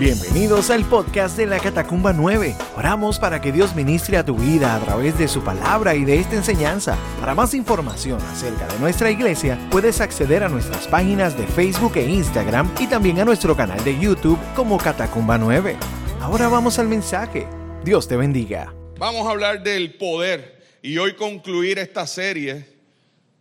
[0.00, 2.56] Bienvenidos al podcast de la Catacumba 9.
[2.76, 6.18] Oramos para que Dios ministre a tu vida a través de su palabra y de
[6.18, 6.98] esta enseñanza.
[7.20, 12.10] Para más información acerca de nuestra iglesia, puedes acceder a nuestras páginas de Facebook e
[12.10, 15.76] Instagram y también a nuestro canal de YouTube como Catacumba 9.
[16.20, 17.46] Ahora vamos al mensaje.
[17.84, 18.74] Dios te bendiga.
[18.98, 22.66] Vamos a hablar del poder y hoy concluir esta serie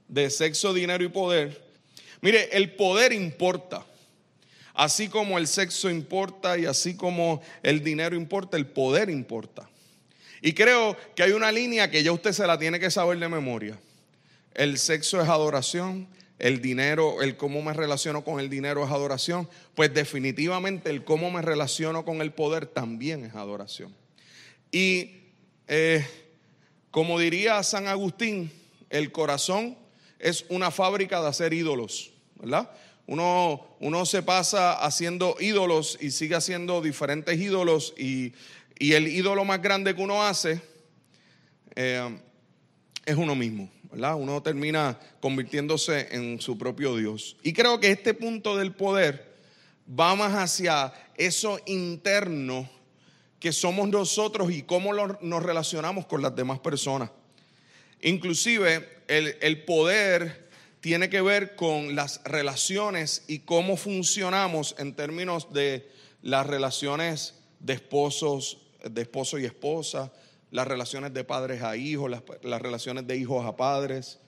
[0.07, 1.63] de sexo, dinero y poder.
[2.21, 3.83] Mire, el poder importa.
[4.73, 9.69] Así como el sexo importa y así como el dinero importa, el poder importa.
[10.41, 13.29] Y creo que hay una línea que ya usted se la tiene que saber de
[13.29, 13.79] memoria.
[14.53, 16.07] El sexo es adoración,
[16.39, 19.47] el dinero, el cómo me relaciono con el dinero es adoración.
[19.75, 23.95] Pues definitivamente el cómo me relaciono con el poder también es adoración.
[24.71, 25.11] Y
[25.67, 26.05] eh,
[26.91, 28.51] como diría San Agustín,
[28.89, 29.77] el corazón
[30.19, 32.69] es una fábrica de hacer ídolos, ¿verdad?
[33.05, 38.33] Uno, uno se pasa haciendo ídolos y sigue haciendo diferentes ídolos y,
[38.79, 40.59] el ídolo más grande que uno hace
[41.75, 42.19] eh,
[43.05, 44.15] es uno mismo, ¿verdad?
[44.15, 47.37] Uno termina convirtiéndose en su propio Dios.
[47.43, 49.33] Y creo que este punto del poder
[49.87, 52.69] va más hacia eso interno
[53.39, 57.09] que somos nosotros y cómo nos relacionamos con las demás personas.
[58.01, 60.42] Inclusive el, el poder
[60.83, 65.89] tiene que ver con las relaciones y cómo funcionamos en términos de
[66.21, 70.11] las relaciones de esposos, de esposo y esposa,
[70.51, 74.19] las relaciones de padres a hijos, las, relaciones de hijos a padres,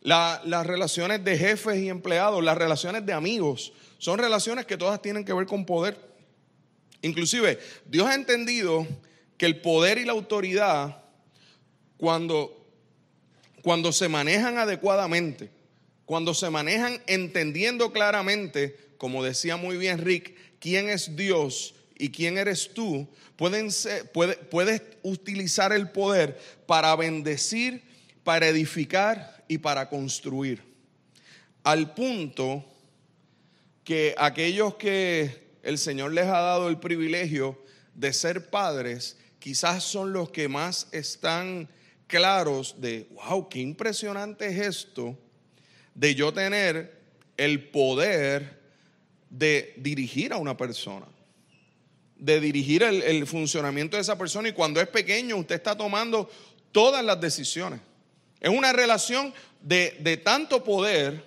[0.00, 3.72] las relaciones de jefes y empleados, las relaciones de amigos.
[3.98, 5.96] Son relaciones que todas tienen que ver con poder.
[7.02, 8.88] Inclusive, Dios ha entendido
[9.38, 11.04] que el poder y la autoridad,
[11.96, 12.66] cuando,
[13.62, 15.61] cuando se manejan adecuadamente,
[16.06, 22.38] cuando se manejan entendiendo claramente, como decía muy bien Rick, quién es Dios y quién
[22.38, 23.68] eres tú, pueden
[24.50, 27.82] puedes utilizar el poder para bendecir,
[28.24, 30.62] para edificar y para construir.
[31.62, 32.64] Al punto
[33.84, 37.62] que aquellos que el Señor les ha dado el privilegio
[37.94, 41.68] de ser padres, quizás son los que más están
[42.06, 45.18] claros de, wow, qué impresionante es esto
[45.94, 47.00] de yo tener
[47.36, 48.60] el poder
[49.30, 51.06] de dirigir a una persona,
[52.16, 56.30] de dirigir el, funcionamiento de esa persona y cuando es pequeño usted está tomando
[56.70, 57.80] todas las decisiones.
[58.40, 61.24] Es una relación de, tanto poder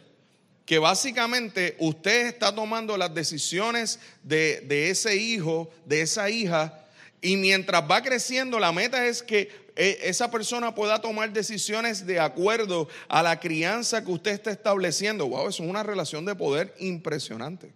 [0.66, 6.85] que básicamente usted está tomando las decisiones de, de, ese hijo, de esa hija,
[7.26, 12.20] y mientras va creciendo, la meta es que e, esa persona pueda tomar decisiones de
[12.20, 15.28] acuerdo a la crianza que usted está estableciendo.
[15.28, 17.74] Wow, eso es una relación de poder impresionante.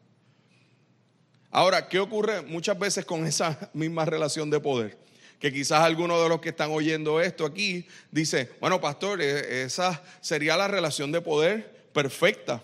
[1.49, 4.99] Ahora, ¿qué ocurre muchas veces con esa misma relación de poder?
[5.39, 10.03] Que quizás algunos de los que están oyendo esto aquí dice, bueno, pastor, e, esa
[10.21, 12.61] sería la relación de poder perfecta.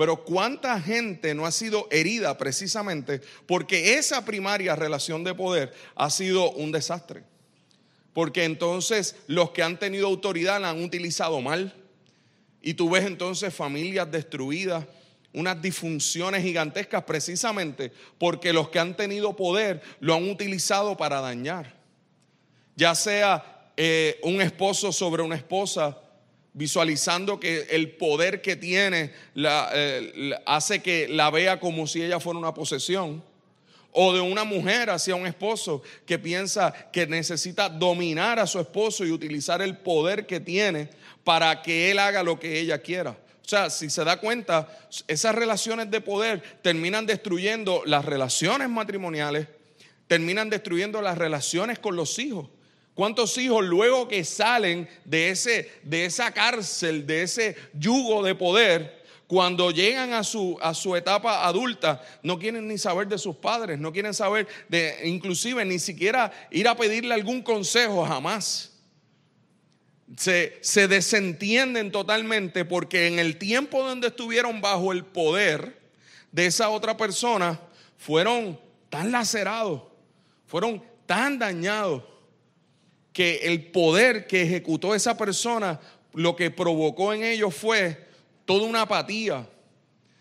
[0.00, 6.08] Pero cuánta gente no ha sido herida precisamente porque esa primaria relación de poder ha
[6.08, 7.22] sido un desastre.
[8.14, 11.74] Porque entonces los que han tenido autoridad la han utilizado mal.
[12.62, 14.86] Y tú ves entonces familias destruidas,
[15.34, 21.74] unas disfunciones gigantescas precisamente porque los que han tenido poder lo han utilizado para dañar.
[22.74, 25.98] Ya sea eh, un esposo sobre una esposa,
[26.52, 32.38] visualizando que el poder que tiene eh, hace que la vea como si ella fuera
[32.38, 33.22] una posesión
[33.92, 39.04] o de una mujer hacia un esposo que piensa que necesita dominar a su esposo
[39.04, 40.90] y utilizar el poder que tiene
[41.24, 43.10] para que él haga lo que ella quiera.
[43.10, 44.68] O sea, si se da cuenta,
[45.08, 49.48] esas relaciones de poder terminan destruyendo las relaciones matrimoniales,
[50.06, 52.48] terminan destruyendo las relaciones con los hijos.
[53.00, 59.02] ¿Cuántos hijos luego que salen de, ese, de esa cárcel, de ese yugo de poder,
[59.26, 63.78] cuando llegan a su, a su etapa adulta, no quieren ni saber de sus padres,
[63.78, 68.72] no quieren saber de, inclusive ni siquiera ir a pedirle algún consejo, jamás.
[70.14, 75.80] Se, se desentienden totalmente porque en el tiempo donde estuvieron bajo el poder
[76.32, 77.58] de esa otra persona,
[77.96, 78.60] fueron
[78.90, 79.84] tan lacerados,
[80.46, 82.09] fueron tan dañados,
[83.12, 85.80] que el poder que ejecutó esa persona,
[86.12, 88.06] lo que provocó en ellos fue
[88.44, 89.48] toda una apatía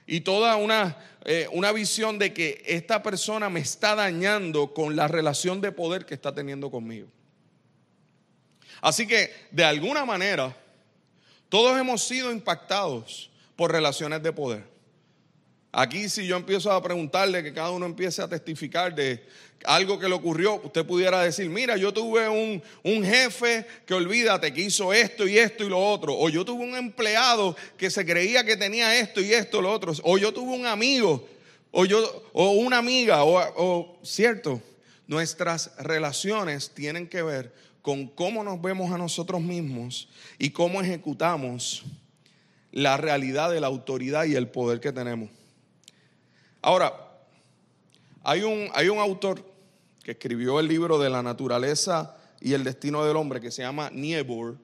[0.06, 5.08] y toda una, eh, una visión de que esta persona me está dañando con la
[5.08, 7.08] relación de poder que está teniendo conmigo.
[8.82, 10.56] Así que, de alguna manera,
[11.50, 14.79] todos hemos sido impactados por relaciones de poder.
[15.72, 19.24] Aquí si yo empiezo a preguntarle, que cada uno empiece a testificar de
[19.66, 24.52] algo que le ocurrió, usted pudiera decir, mira, yo tuve un, un, jefe que olvídate
[24.52, 28.06] que hizo esto y esto y lo otro, o yo tuve un empleado que se
[28.06, 31.28] creía que tenía esto y esto y lo otro, o yo tuve un amigo,
[31.72, 34.62] o, yo, o una amiga, o, o cierto,
[35.08, 41.84] nuestras relaciones tienen que ver con cómo nos vemos a nosotros mismos y cómo ejecutamos
[42.72, 45.30] la realidad de la autoridad y el poder que tenemos.
[46.62, 46.94] Ahora,
[48.24, 49.44] hay un, hay un autor
[50.04, 53.90] que escribió el libro de la naturaleza y el destino del hombre que se llama
[53.92, 54.58] Niebuhr.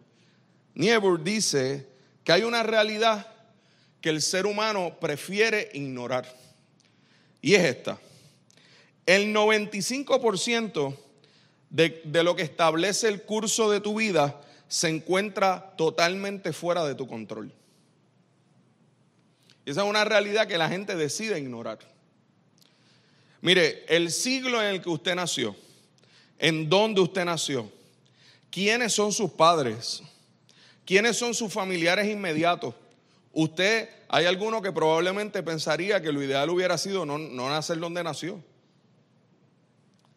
[0.74, 1.88] Niebuhr dice
[2.24, 3.28] que hay una realidad
[4.02, 6.32] que el ser humano prefiere ignorar.
[7.42, 7.98] Y es esta.
[9.06, 10.98] El 95%
[11.70, 16.96] de, de, lo que establece el curso de tu vida se encuentra totalmente fuera de
[16.96, 17.52] tu control.
[19.66, 21.80] Esa es una realidad que la gente decide ignorar.
[23.42, 25.56] Mire, el siglo en el que usted nació,
[26.38, 27.72] en donde usted nació,
[28.52, 30.04] quiénes son sus padres,
[30.86, 32.76] quiénes son sus familiares inmediatos.
[33.34, 38.04] Usted, hay alguno que probablemente pensaría que lo ideal hubiera sido no, no nacer donde
[38.04, 38.42] nació.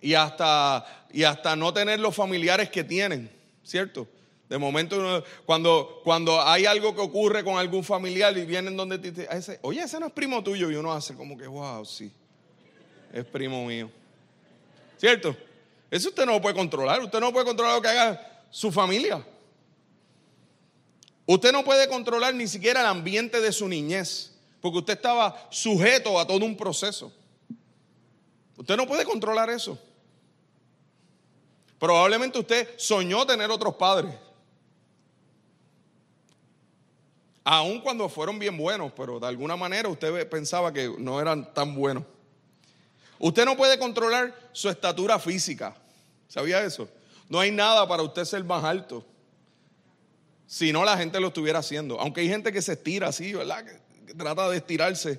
[0.00, 3.30] Y hasta, y hasta no tener los familiares que tienen,
[3.64, 4.06] ¿cierto?
[4.48, 9.10] De momento, cuando, cuando hay algo que ocurre con algún familiar y vienen donde te
[9.10, 12.10] dicen, oye, ese no es primo tuyo, y uno hace como que, wow, sí,
[13.12, 13.90] es primo mío.
[14.96, 15.36] ¿Cierto?
[15.90, 17.00] Eso usted no lo puede controlar.
[17.02, 19.24] Usted no puede controlar lo que haga su familia.
[21.26, 26.18] Usted no puede controlar ni siquiera el ambiente de su niñez, porque usted estaba sujeto
[26.18, 27.12] a todo un proceso.
[28.56, 29.78] Usted no puede controlar eso.
[31.78, 34.14] Probablemente usted soñó tener otros padres.
[37.50, 41.74] Aun cuando fueron bien buenos, pero de alguna manera usted pensaba que no eran tan
[41.74, 42.04] buenos.
[43.18, 45.74] Usted no puede controlar su estatura física.
[46.28, 46.90] ¿Sabía eso?
[47.26, 49.02] No hay nada para usted ser más alto.
[50.46, 51.98] Si no, la gente lo estuviera haciendo.
[51.98, 53.64] Aunque hay gente que se estira así, ¿verdad?
[53.64, 55.18] Que, trata de estirarse.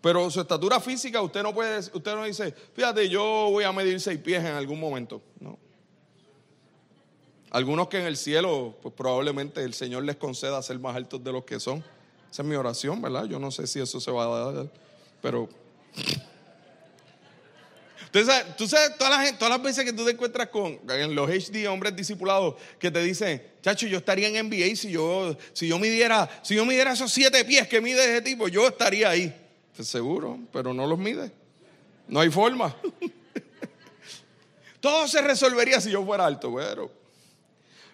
[0.00, 3.22] Pero su estatura física, usted no puede, usted no dice, fíjate, yo
[3.52, 5.22] voy a medir seis pies en algún momento.
[5.38, 5.56] No.
[7.52, 11.32] Algunos que en el cielo, pues probablemente el Señor les conceda ser más altos de
[11.32, 11.84] los que son.
[12.30, 13.26] Esa es mi oración, ¿verdad?
[13.26, 14.70] Yo no sé si eso se va a dar,
[15.20, 15.50] pero...
[18.06, 21.94] Entonces, tú sabes, todas las, veces que tú te encuentras con en los HD hombres
[21.94, 26.54] discipulados que te dicen, chacho, yo estaría en NBA si yo, si yo midiera, si
[26.54, 29.34] yo midiera esos siete pies que mide ese tipo, yo estaría ahí.
[29.76, 31.30] Pues seguro, pero no los mide.
[32.08, 32.74] No hay forma.
[34.80, 37.01] Todo se resolvería si yo fuera alto, pero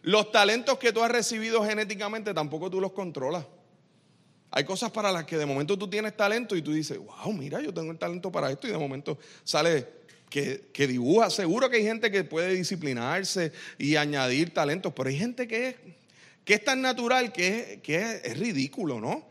[0.02, 3.44] los talentos que tú has recibido genéticamente tampoco tú los controlas.
[4.50, 7.60] Hay cosas para las que de momento tú tienes talento y tú dices, wow, mira,
[7.60, 9.86] yo tengo el talento para esto y de momento sale
[10.30, 11.30] que, dibuja.
[11.30, 15.74] Seguro que hay gente que puede disciplinarse y añadir talentos, pero hay gente que es,
[16.44, 19.26] que es tan natural que, es, que es, ridículo, ¿no?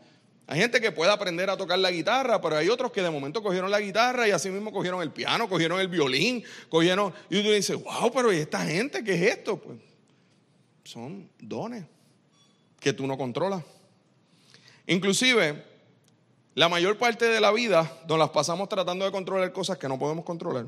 [0.46, 3.42] Hay gente que puede aprender a tocar la guitarra, pero hay otros que de momento
[3.42, 7.12] cogieron la guitarra y así mismo cogieron el piano, cogieron el violín, cogieron...
[7.28, 9.58] Y tú dices, wow, pero ¿y esta gente qué es esto?
[9.58, 9.78] Pues
[10.88, 11.84] son dones
[12.80, 13.62] que tú no controlas.
[14.86, 15.62] Inclusive,
[16.54, 19.98] la mayor parte de la vida nos las pasamos tratando de controlar cosas que no
[19.98, 20.66] podemos controlar.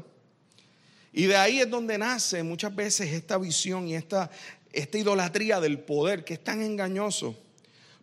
[1.15, 4.31] Y de ahí es donde nace muchas veces esta visión y esta,
[4.75, 7.35] esta idolatría del poder que es tan engañoso.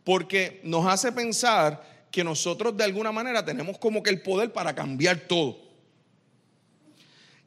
[0.04, 4.74] Porque nos hace pensar que nosotros de alguna manera tenemos como que el poder para
[4.74, 5.60] cambiar todo.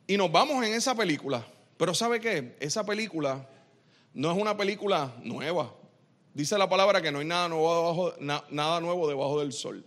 [0.06, 1.44] Y nos vamos en esa película.
[1.76, 2.54] Pero ¿sabe qué?
[2.60, 3.48] Esa película
[4.14, 5.72] no es una película nueva.
[6.34, 9.84] Dice la palabra que no hay nada nuevo debajo, nada nuevo debajo del sol.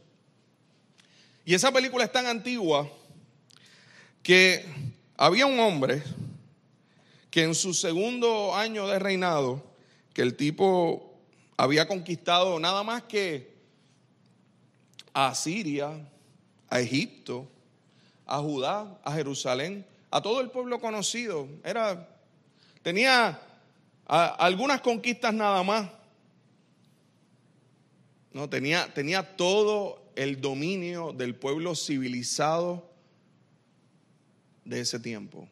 [1.45, 2.89] Y esa película es tan antigua
[4.21, 4.65] que
[5.17, 6.01] había un hombre
[7.29, 9.63] que en su segundo año de reinado,
[10.13, 11.19] que el tipo
[11.57, 13.53] había conquistado nada más que
[15.13, 15.91] a Siria,
[16.69, 17.47] a Egipto,
[18.25, 21.47] a Judá, a Jerusalén, a todo el pueblo conocido.
[21.63, 22.07] Era,
[22.81, 23.39] tenía
[24.05, 25.89] algunas conquistas nada más.
[28.31, 32.89] No, tenía, tenía todo el dominio del pueblo civilizado
[34.65, 35.47] de ese tiempo.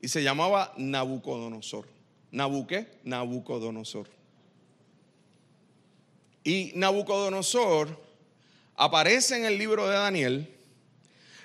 [0.00, 1.86] Y se llamaba Nabucodonosor.
[2.30, 2.88] ¿Nabuqué?
[3.04, 4.08] Nabucodonosor.
[6.44, 8.00] Y Nabucodonosor
[8.74, 10.54] aparece en el libro de Daniel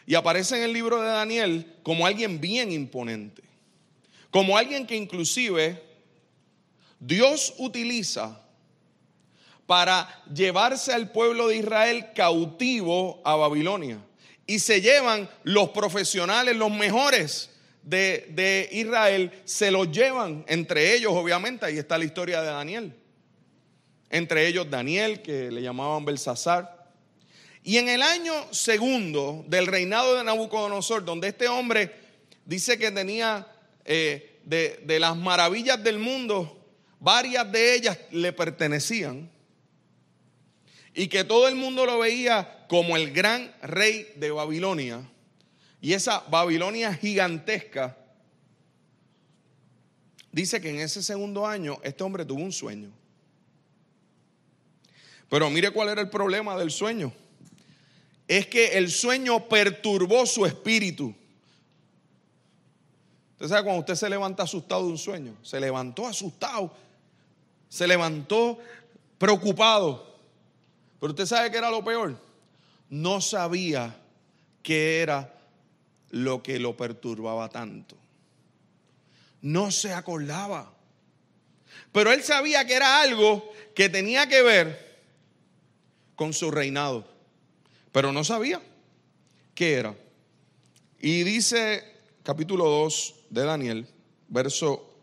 [0.07, 3.43] y aparece en el libro de Daniel como alguien bien imponente.
[4.31, 5.81] Como alguien que inclusive
[6.99, 8.41] Dios utiliza
[9.65, 13.99] para llevarse al pueblo de Israel cautivo a Babilonia.
[14.47, 17.49] Y se llevan los profesionales, los mejores
[17.83, 22.93] de, de Israel, se los llevan, entre ellos obviamente, ahí está la historia de Daniel.
[24.09, 26.91] Entre ellos Daniel, que le llamaban Belsasar.
[27.61, 31.93] Y en el año segundo del reinado de Nabucodonosor, donde este hombre
[32.45, 33.45] dice que tenía
[33.87, 36.63] eh, de, de las maravillas del mundo,
[36.99, 39.29] varias de ellas le pertenecían
[40.97, 45.07] y que todo el mundo lo veía como el gran rey de Babilonia.
[45.79, 47.95] Y esa Babilonia gigantesca,
[50.31, 52.91] dice que en ese segundo año este hombre tuvo un sueño.
[55.29, 57.13] Pero mire cuál era el problema del sueño.
[58.27, 61.13] Es que el sueño perturbó su espíritu.
[63.37, 66.73] Usted sabe cuando usted se levanta asustado de un sueño, se levantó asustado,
[67.69, 68.57] se levantó
[69.19, 70.17] preocupado.
[70.99, 72.19] Pero usted sabe que era lo peor.
[72.89, 73.95] No sabía
[74.63, 75.35] qué era
[76.09, 77.95] lo que lo perturbaba tanto.
[79.43, 80.73] No se acordaba.
[81.91, 84.99] Pero él sabía que era algo que tenía que ver
[86.15, 87.05] con su reinado.
[87.91, 88.63] Pero no sabía
[89.53, 89.95] qué era.
[90.99, 91.83] Y dice
[92.23, 93.87] capítulo 2 de Daniel,
[94.27, 94.93] verso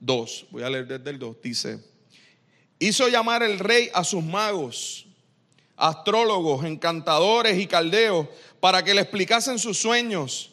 [0.00, 1.78] 2, voy a leer desde el 2, dice,
[2.78, 5.06] Hizo llamar el rey a sus magos,
[5.76, 8.26] astrólogos, encantadores y caldeos
[8.58, 10.50] para que le explicasen sus sueños.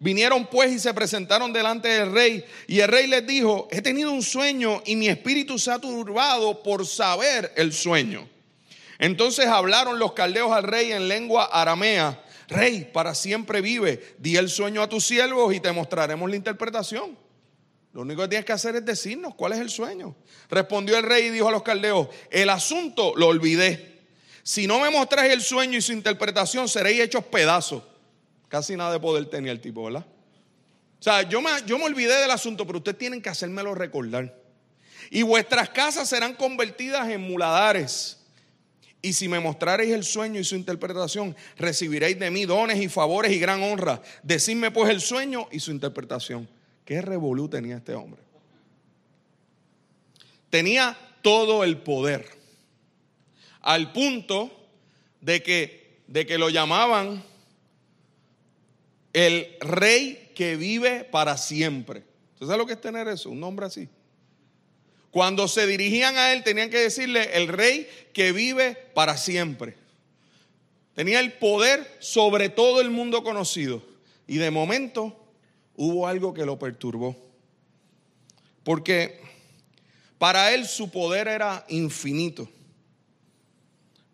[0.00, 4.12] Vinieron pues y se presentaron delante del rey y el rey les dijo, he tenido
[4.12, 8.28] un sueño y mi espíritu se ha turbado por saber el sueño.
[8.98, 14.48] Entonces hablaron los caldeos al rey en lengua aramea, rey, para siempre vive, di el
[14.48, 17.16] sueño a tus siervos y te mostraremos la interpretación.
[17.92, 20.14] Lo único que tienes que hacer es decirnos cuál es el sueño.
[20.50, 23.98] Respondió el rey y dijo a los caldeos, el asunto lo olvidé.
[24.42, 27.82] Si no me mostráis el sueño y su interpretación, seréis hechos pedazos.
[28.48, 30.06] Casi nada de poder tenía el tipo, ¿verdad?
[30.98, 34.34] O sea, yo me, yo me olvidé del asunto, pero ustedes tienen que hacérmelo recordar.
[35.10, 38.17] Y vuestras casas serán convertidas en muladares.
[39.00, 43.32] Y si me mostraréis el sueño y su interpretación, recibiréis de mí dones y favores
[43.32, 44.02] y gran honra.
[44.22, 46.48] Decidme pues el sueño y su interpretación.
[46.84, 48.20] ¿Qué revolú tenía este hombre?
[50.50, 52.26] Tenía todo el poder.
[53.60, 54.50] Al punto
[55.20, 57.22] de que, de que lo llamaban
[59.12, 62.04] el rey que vive para siempre.
[62.34, 63.30] ¿Usted sabe lo que es tener eso?
[63.30, 63.88] Un nombre así.
[65.10, 69.76] Cuando se dirigían a él tenían que decirle el rey que vive para siempre.
[70.94, 73.82] Tenía el poder sobre todo el mundo conocido.
[74.26, 75.16] Y de momento
[75.76, 77.16] hubo algo que lo perturbó.
[78.64, 79.20] Porque
[80.18, 82.48] para él su poder era infinito,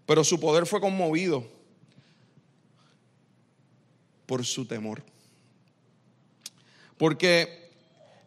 [0.07, 1.45] pero su poder fue conmovido
[4.27, 5.03] por su temor.
[6.99, 7.71] Porque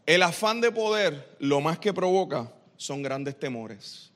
[0.06, 4.12] el afán de poder lo más que provoca son grandes temores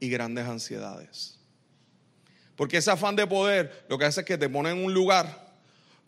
[0.00, 1.38] y grandes ansiedades.
[2.56, 5.48] Porque ese afán de poder lo que hace es que te pone en un lugar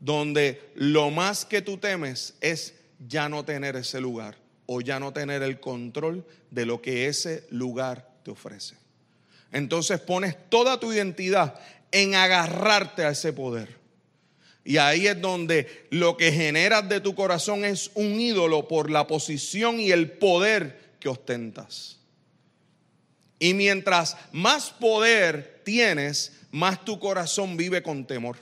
[0.00, 2.74] donde lo más que tú temes es
[3.06, 7.44] ya no tener ese lugar o ya no tener el control de lo que ese
[7.50, 8.76] lugar te ofrece.
[9.52, 11.60] Entonces pones toda tu identidad
[11.92, 13.80] en agarrarte a ese poder.
[14.64, 19.06] Y ahí es donde lo que generas de tu corazón es un ídolo por la
[19.06, 21.98] posición y el poder que ostentas.
[23.38, 28.36] Y mientras más poder tienes, más tu corazón vive con temor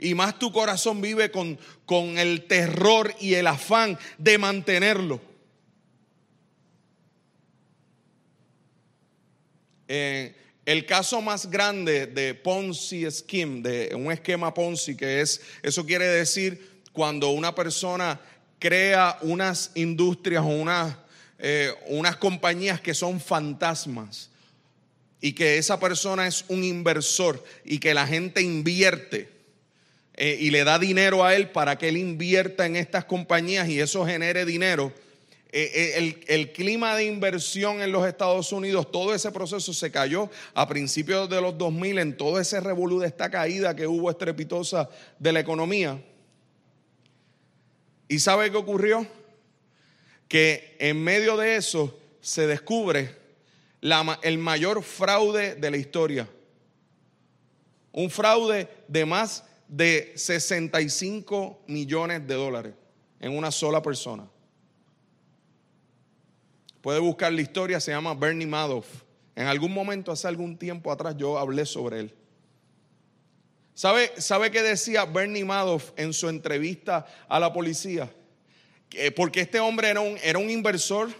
[0.00, 5.20] y más tu corazón vive con, con el terror y el afán de mantenerlo.
[9.86, 15.84] Eh, el caso más grande de Ponzi Scheme, de un esquema Ponzi, que es, eso
[15.84, 18.18] quiere decir cuando una persona
[18.58, 20.96] crea unas industrias o unas,
[21.42, 24.30] eh, unas compañías que son fantasmas
[25.22, 29.30] y que esa persona es un inversor y que la gente invierte
[30.14, 33.80] eh, y le da dinero a él para que él invierta en estas compañías y
[33.80, 34.92] eso genere dinero.
[35.52, 40.30] Eh, el, el, clima de inversión en los Estados Unidos, todo ese proceso se cayó
[40.52, 44.90] a principios de los 2000 en todo ese revolú de esta caída que hubo estrepitosa
[45.18, 46.00] de la economía.
[48.08, 49.06] ¿Y sabe qué ocurrió?
[50.30, 53.16] Que en medio de eso se descubre
[54.22, 56.28] el mayor fraude de la historia.
[57.90, 62.74] Un fraude de más de 65 millones de dólares
[63.18, 64.30] en una sola persona.
[66.80, 68.86] Puede buscar la historia, se llama Bernie Madoff.
[69.34, 72.14] En algún momento, hace algún tiempo atrás, yo hablé sobre él.
[73.74, 78.08] ¿Sabe, ¿Sabe qué decía Bernie Madoff en su entrevista a la policía?
[79.14, 81.10] Porque este hombre era un, era un inversor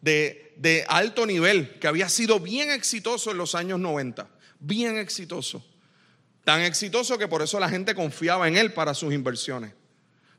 [0.00, 5.64] de, de alto nivel, que había sido bien exitoso en los años 90, bien exitoso.
[6.44, 9.72] Tan exitoso que por eso la gente confiaba en él para sus inversiones.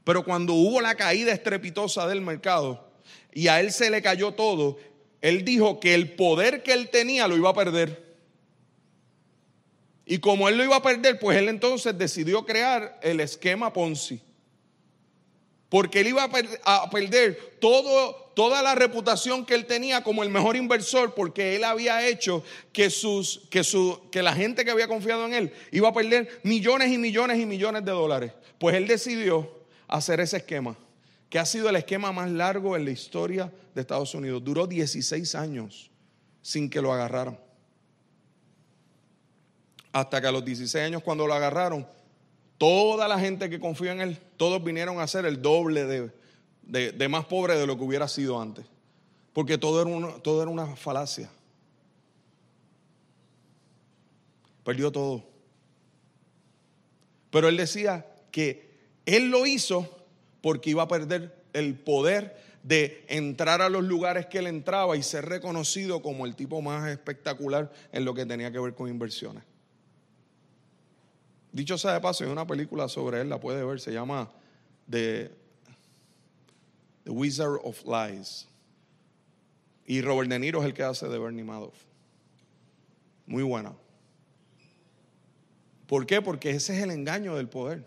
[0.04, 2.92] Pero cuando hubo la caída estrepitosa del mercado
[3.32, 4.78] y a él se le cayó todo,
[5.22, 8.12] él dijo que el poder que él tenía lo iba a perder.
[10.06, 14.22] Y como él lo iba a perder, pues él entonces decidió crear el esquema Ponzi.
[15.72, 16.30] Porque él iba
[16.66, 22.06] a perder toda la reputación que él tenía como el mejor inversor, porque él había
[22.06, 25.94] hecho que, sus, que, su, que la gente que había confiado en él iba a
[25.94, 28.34] perder millones y millones y millones de dólares.
[28.60, 29.50] Pues él decidió
[29.88, 30.76] hacer ese esquema
[31.30, 34.44] que ha sido el esquema más largo en la historia de Estados Unidos.
[34.44, 35.90] Duró 16 años
[36.42, 37.40] sin que lo agarraran.
[39.94, 41.88] Hasta que a los 16 años cuando lo agarraron,
[42.62, 46.12] toda la gente que confió en él, todos vinieron a ser el doble
[46.64, 48.68] de, más pobre de lo que hubiera sido antes.
[49.34, 51.32] Porque todo era, una, todo era una falacia.
[54.64, 55.24] Perdió todo.
[57.32, 58.70] Pero él decía que
[59.08, 59.90] él lo hizo
[60.42, 65.02] porque iba a perder el poder de entrar a los lugares que él entraba y
[65.02, 69.46] ser reconocido como el tipo más espectacular en lo que tenía que ver con inversiones.
[71.52, 74.32] Dicho sea de paso, hay una película sobre él, la puede ver, se llama
[74.90, 75.32] The,
[77.04, 78.48] The Wizard of Lies.
[79.86, 81.76] Y Robert De Niro es el que hace de Bernie Madoff.
[83.26, 83.74] Muy buena.
[85.88, 86.22] ¿Por qué?
[86.22, 87.86] Porque ese es el engaño del poder.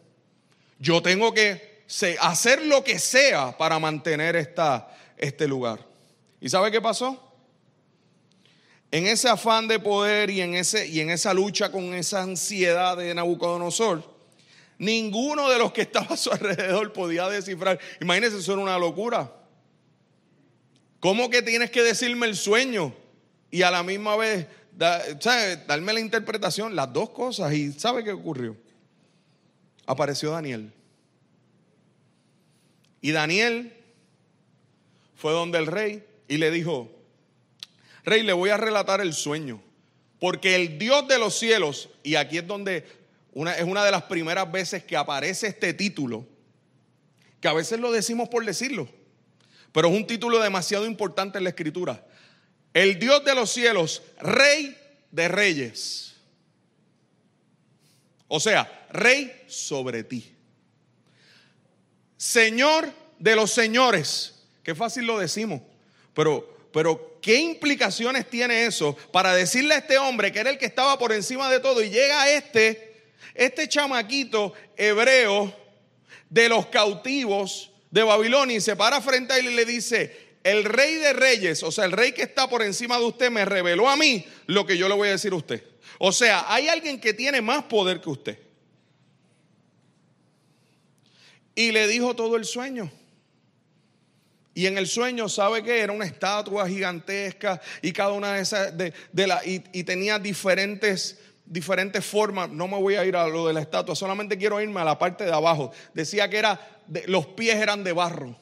[0.78, 1.84] Yo tengo que
[2.20, 5.80] hacer lo que sea para mantener esta, este lugar.
[6.40, 7.33] ¿Y sabe qué pasó?
[8.94, 12.96] En ese afán de poder y en, ese, y en esa lucha con esa ansiedad
[12.96, 14.08] de Nabucodonosor,
[14.78, 17.80] ninguno de los que estaba a su alrededor podía descifrar.
[18.00, 19.32] Imagínense, eso era una locura.
[21.00, 22.94] ¿Cómo que tienes que decirme el sueño
[23.50, 26.76] y a la misma vez darme la interpretación?
[26.76, 27.52] Las dos cosas.
[27.52, 28.56] ¿Y sabe qué ocurrió?
[29.86, 30.72] Apareció Daniel.
[33.00, 33.76] Y Daniel
[35.16, 36.93] fue donde el rey y le dijo,
[38.04, 39.62] rey, le voy a relatar el sueño,
[40.20, 44.50] porque el Dios de los cielos, y aquí es donde es una de las primeras
[44.50, 46.26] veces que aparece este título,
[47.40, 48.88] que a veces lo decimos por decirlo,
[49.72, 52.06] pero es un título demasiado importante en la escritura.
[52.72, 54.76] El Dios de los cielos, rey
[55.10, 56.14] de reyes.
[58.28, 60.32] O sea, rey sobre ti.
[62.16, 64.44] Señor de los señores.
[64.62, 65.60] Qué fácil lo decimos,
[66.14, 70.66] pero, pero ¿qué implicaciones tiene eso para decirle a este hombre que era el que
[70.66, 73.00] estaba por encima de todo y llega este,
[73.32, 75.50] este chamaquito hebreo
[76.28, 80.64] de los cautivos de Babilonia y se para frente a él y le dice, el
[80.64, 83.88] rey de reyes, o sea, el rey que está por encima de usted me reveló
[83.88, 85.64] a mí lo que yo le voy a decir a usted.
[85.96, 88.38] O sea, hay alguien que tiene más poder que usted.
[91.54, 92.92] Y le dijo todo el sueño.
[94.54, 98.72] Y en el sueño, ¿sabe que Era una estatua gigantesca y cada una de esas,
[98.76, 102.48] de, la, y, tenía diferentes, diferentes formas.
[102.48, 104.96] No me voy a ir a lo de la estatua, solamente quiero irme a la
[104.96, 105.72] parte de abajo.
[105.92, 108.36] Decía que era, los pies eran de barro.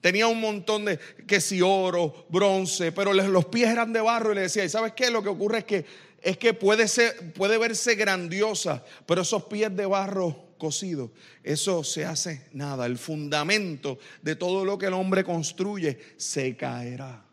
[0.00, 4.34] Tenía un montón de, que si oro, bronce, pero los pies eran de barro y
[4.34, 5.10] le decía, ¿y sabes qué?
[5.10, 5.84] Lo que ocurre es que,
[6.22, 11.12] es que puede, ser, puede verse grandiosa, pero esos pies de barro cocido,
[11.42, 12.86] eso se hace nada.
[12.86, 17.24] El fundamento de todo lo que el hombre construye se caerá.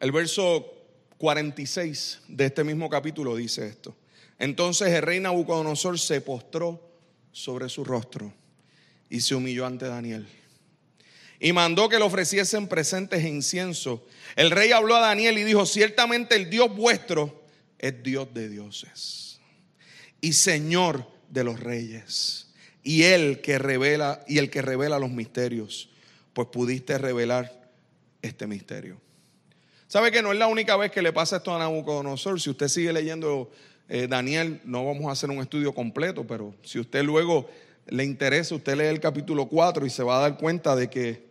[0.00, 0.72] El verso
[1.18, 3.96] 46 de este mismo capítulo dice esto.
[4.38, 6.80] Entonces el rey Nabucodonosor se postró
[7.32, 8.32] sobre su rostro
[9.08, 10.26] y se humilló ante Daniel.
[11.38, 14.06] Y mandó que le ofreciesen presentes e incienso.
[14.36, 17.44] El rey habló a Daniel y dijo, ciertamente el Dios vuestro
[17.78, 19.25] es Dios de dioses
[20.20, 22.48] y Señor de los reyes.
[22.82, 25.90] Y él que revela y el que revela los misterios,
[26.32, 27.70] pues pudiste revelar
[28.22, 29.00] este misterio.
[29.88, 32.40] ¿Sabe que no es la única vez que le pasa esto a Nabucodonosor?
[32.40, 33.50] Si usted sigue leyendo
[33.88, 37.48] eh, Daniel, no vamos a hacer un estudio completo, pero si usted luego
[37.86, 41.26] le interesa, usted lee el capítulo 4 y se va a dar cuenta de que,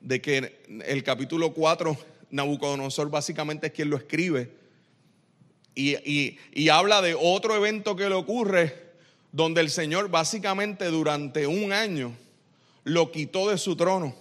[0.00, 1.96] de que el capítulo 4,
[2.30, 4.63] Nabucodonosor básicamente es quien lo escribe
[5.74, 8.84] y, habla de otro evento que le ocurre
[9.32, 12.16] donde el Señor básicamente durante un año
[12.84, 14.14] lo quitó de su trono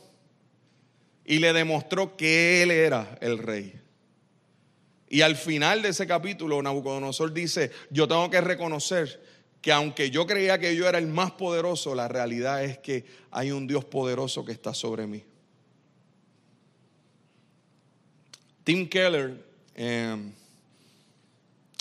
[1.26, 3.80] y le demostró que él era el rey.
[5.10, 9.22] Y al final de ese capítulo, Nabucodonosor dice, yo tengo que reconocer
[9.62, 13.52] que aunque yo creía que yo era el más poderoso, la realidad es que hay
[13.52, 15.24] un Dios poderoso que está sobre mí.
[18.64, 20.34] Tim Keller, em,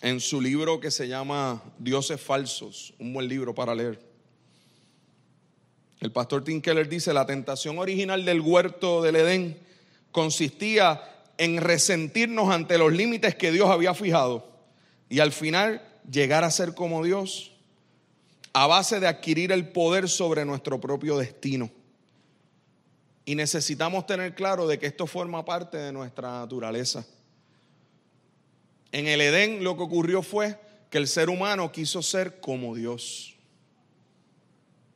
[0.03, 4.13] en su libro que se llama Dioses Falsos, un buen libro para leer,
[6.01, 9.57] el pastor Tim Keller dice, la tentación original del huerto del Edén
[10.11, 11.01] consistía
[11.39, 14.51] en resentirnos ante los límites que Dios había fijado
[15.09, 17.53] y al final llegar a ser como Dios
[18.53, 21.71] a base de adquirir el poder sobre nuestro propio destino.
[23.25, 27.07] Y necesitamos tener claro de que esto forma parte de nuestra naturaleza.
[28.93, 30.59] En el Edén lo que ocurrió fue
[30.91, 33.35] que el ser humano quiso ser como Dios.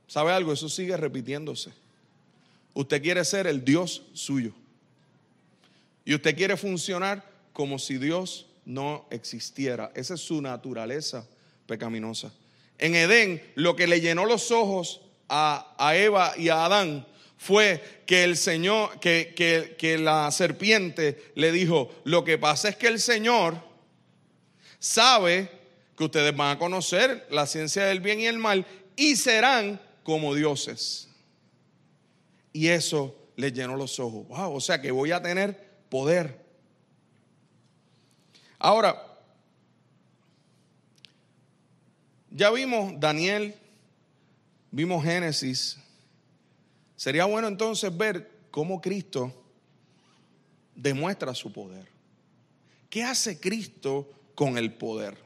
[0.06, 0.52] ¿Sabe algo?
[0.52, 1.70] Eso sigue repitiéndose.
[2.74, 4.52] Usted quiere ser el Dios suyo.
[6.04, 9.90] Y usted quiere funcionar como si Dios no existiera.
[9.94, 11.26] Esa es su naturaleza
[11.66, 12.32] pecaminosa.
[12.78, 17.06] En Edén, lo que le llenó los ojos a, Eva y a Adán
[17.38, 19.34] fue que el Señor, que,
[19.78, 23.65] que, la serpiente le dijo, lo que pasa es que el Señor
[24.78, 25.50] sabe
[25.96, 30.34] que ustedes van a conocer la ciencia del bien y el mal y serán como
[30.34, 31.08] dioses.
[32.52, 34.26] Y eso le llenó los ojos.
[34.28, 35.58] Wow, o sea que voy a tener
[35.88, 36.44] poder.
[38.58, 39.06] Ahora,
[42.36, 43.54] Ya vimos Daniel,
[44.70, 45.78] vimos Génesis.
[46.94, 49.32] Sería bueno entonces ver cómo Cristo
[50.74, 51.88] demuestra su poder.
[52.90, 55.18] ¿Qué hace Cristo con el poder?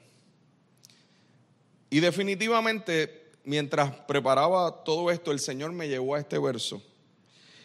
[1.91, 6.83] Y definitivamente, mientras preparaba todo esto, el Señor me llevó a este verso.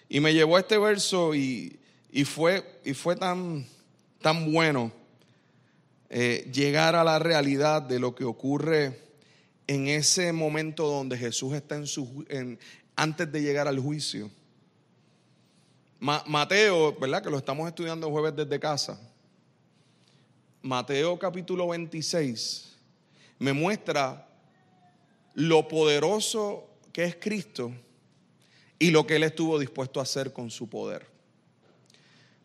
[0.10, 1.80] Y me llevó a este verso y,
[2.26, 3.66] fue, y fue tan,
[4.22, 4.92] tan bueno
[6.10, 9.00] eh, llegar a la realidad de lo que ocurre
[9.68, 12.26] en ese momento donde Jesús está en su,
[12.96, 14.30] antes de llegar al juicio.
[16.00, 17.24] Mateo, ¿verdad?
[17.24, 19.00] Que lo estamos estudiando jueves desde casa.
[20.66, 22.76] Mateo capítulo 26
[23.38, 24.28] me muestra
[25.36, 27.72] lo poderoso que es Cristo
[28.80, 31.06] y lo que Él estuvo dispuesto a hacer con su poder.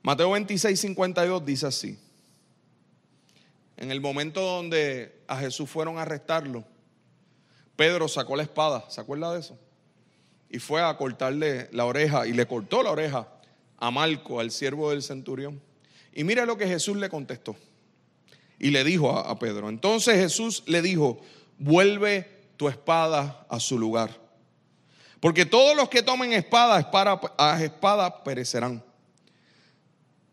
[0.02, 1.98] Mateo 26, 52 dice así.
[3.78, 6.62] En el momento donde a Jesús fueron a arrestarlo,
[7.74, 9.59] Pedro sacó la espada, ¿se acuerda de eso?
[10.50, 13.28] Y fue a cortarle la oreja y le cortó la oreja
[13.78, 15.59] a Marco, al siervo del centurión.
[16.12, 17.56] Y mire lo que Jesús le contestó.
[18.60, 19.68] Y le dijo a, Pedro.
[19.68, 21.20] Entonces Jesús le dijo,
[21.58, 24.16] vuelve tu espada a su lugar.
[25.18, 28.84] Porque todos los que tomen espada, espada a espada perecerán.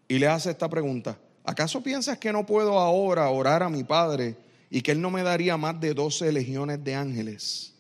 [0.08, 1.18] Y le hace esta pregunta.
[1.44, 4.36] ¿Acaso piensas que no puedo ahora orar a mi Padre
[4.70, 7.74] y que Él no me daría más de 12 legiones de ángeles.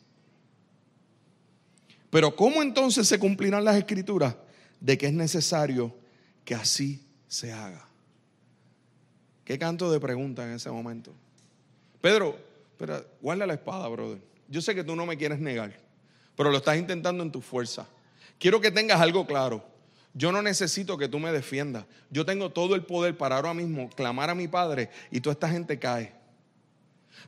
[2.10, 4.36] Pero ¿cómo entonces se cumplirán las escrituras
[4.80, 5.94] de que es necesario
[6.46, 7.87] que así se haga?
[9.48, 11.14] ¿Qué canto de pregunta en ese momento?
[12.02, 12.38] Pedro,
[12.78, 14.18] pero guarda la espada, brother.
[14.50, 15.72] Yo sé que tú no me quieres negar,
[16.36, 17.88] pero lo estás intentando en tu fuerza.
[18.40, 19.64] Quiero que tengas algo claro.
[20.14, 21.86] Yo no necesito que tú me defiendas.
[22.10, 25.48] Yo tengo todo el poder para ahora mismo clamar a mi Padre y toda esta
[25.48, 26.14] gente cae.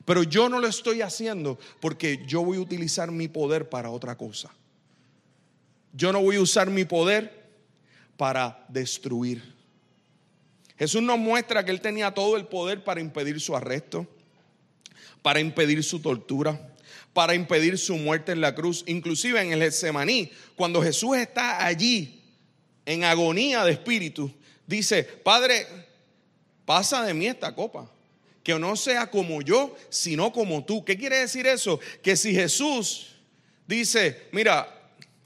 [0.04, 4.18] Pero yo no lo estoy haciendo porque yo voy a utilizar mi poder para otra
[4.18, 4.50] cosa.
[5.94, 7.48] Yo no voy a usar mi poder
[8.18, 9.59] para destruir.
[10.80, 14.06] Jesús nos muestra que él tenía todo el poder para impedir su arresto,
[15.20, 16.58] para impedir su tortura,
[17.12, 18.82] para impedir su muerte en la cruz.
[18.86, 22.22] Inclusive en el Getsemaní, cuando Jesús está allí
[22.86, 24.32] en agonía de espíritu,
[24.66, 25.66] dice, Padre,
[26.64, 27.86] pasa de mí esta copa
[28.42, 30.82] que no sea como yo, sino como tú.
[30.82, 31.78] ¿Qué quiere decir eso?
[32.02, 33.16] Que si Jesús
[33.66, 34.66] dice, mira,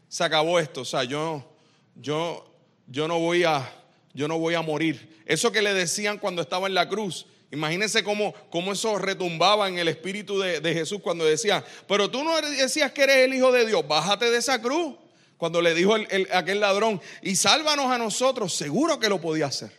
[0.08, 1.48] se acabó esto, o sea, yo,
[1.94, 2.52] yo,
[2.88, 3.83] yo no voy a,
[4.14, 5.22] yo no voy a morir.
[5.26, 9.78] Eso que le decían cuando estaba en la cruz, Imagínense cómo, cómo, eso retumbaba en
[9.78, 13.64] el espíritu de, Jesús cuando decía, pero tú no decías que eres el Hijo de
[13.64, 14.96] Dios, bájate de esa cruz.
[15.36, 15.94] Cuando le dijo
[16.32, 19.70] aquel ladrón, y sálvanos a nosotros, seguro que lo podía hacer.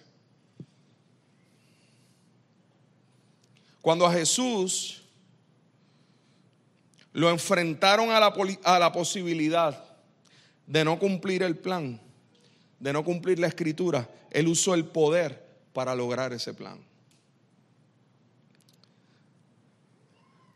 [3.81, 5.01] Cuando a Jesús
[7.11, 9.83] lo enfrentaron a la, a la posibilidad
[10.65, 11.99] de no cumplir el plan,
[12.79, 16.79] de no cumplir la escritura, él usó el poder para lograr ese plan.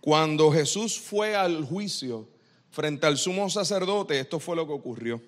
[0.01, 2.27] Cuando Jesús fue al juicio
[2.71, 5.21] frente al sumo sacerdote, esto fue lo que ocurrió.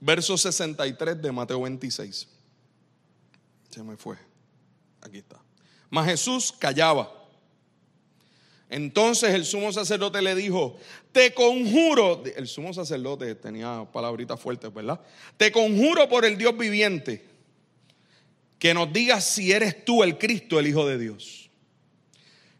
[0.00, 2.28] verso 63 de Mateo 26.
[3.68, 4.16] Se me fue.
[5.00, 5.40] Aquí está.
[5.90, 7.17] Mas Jesús callaba.
[8.70, 10.78] Entonces el sumo sacerdote le dijo,
[11.12, 15.00] te conjuro, el sumo sacerdote tenía palabritas fuertes, ¿verdad?
[15.36, 17.24] Te conjuro por el Dios viviente,
[18.58, 21.48] que nos digas si eres tú el Cristo, el Hijo de Dios.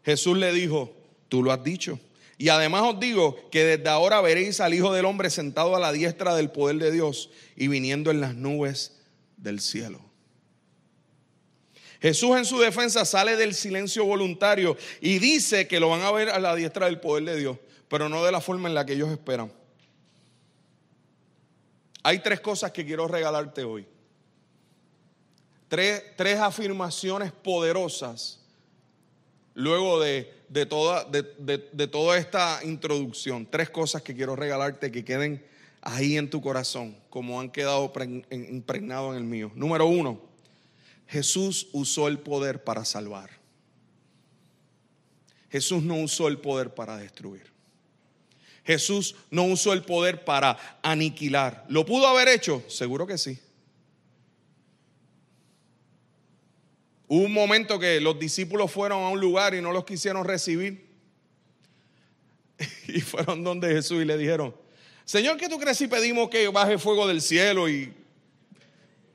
[0.03, 0.95] Jesús le dijo,
[1.27, 1.99] tú lo has dicho.
[2.39, 5.91] Y además os digo que desde ahora veréis al Hijo del Hombre sentado a la
[5.91, 8.97] diestra del poder de Dios y viniendo en las nubes
[9.37, 10.08] del cielo.
[12.01, 16.29] Jesús en su defensa sale del silencio voluntario y dice que lo van a ver
[16.29, 17.57] a la diestra del poder de Dios,
[17.89, 19.51] pero no de la forma en la que ellos esperan.
[22.03, 23.85] Hay tres cosas que quiero regalarte hoy.
[25.67, 28.39] Tres, tres afirmaciones poderosas
[29.53, 30.25] luego de,
[30.67, 33.45] toda, de, toda esta introducción.
[33.45, 35.45] Tres cosas que quiero regalarte que queden
[35.81, 37.91] ahí en tu corazón, como han quedado
[38.31, 39.51] impregnados en el mío.
[39.53, 40.28] Número uno,
[41.09, 43.31] Jesús usó el poder para salvar.
[45.51, 47.51] Jesús no usó el poder para destruir.
[48.63, 51.65] Jesús no usó el poder para aniquilar.
[51.67, 52.63] ¿Lo pudo haber hecho?
[52.67, 53.39] Seguro que sí.
[57.07, 60.87] Hubo un momento que los discípulos fueron a un lugar y no los quisieron recibir.
[62.87, 64.55] Y fueron donde Jesús y le dijeron,
[65.05, 67.93] Señor, ¿qué tú crees si pedimos que baje fuego del cielo y,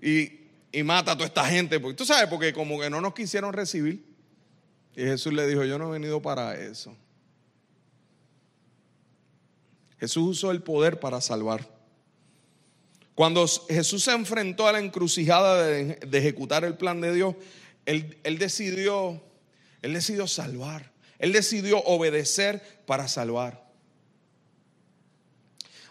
[0.02, 0.43] y
[0.74, 1.78] y mata a toda esta gente.
[1.78, 4.04] Porque tú sabes, porque como que no nos quisieron recibir.
[4.96, 6.96] Y Jesús le dijo, yo no he venido para eso.
[10.00, 11.68] Jesús usó el poder para salvar.
[13.14, 17.36] Cuando Jesús se enfrentó a la encrucijada de, ejecutar el plan de Dios,
[17.86, 19.22] él, él, decidió,
[19.80, 20.92] él decidió salvar.
[21.20, 23.64] Él decidió obedecer para salvar.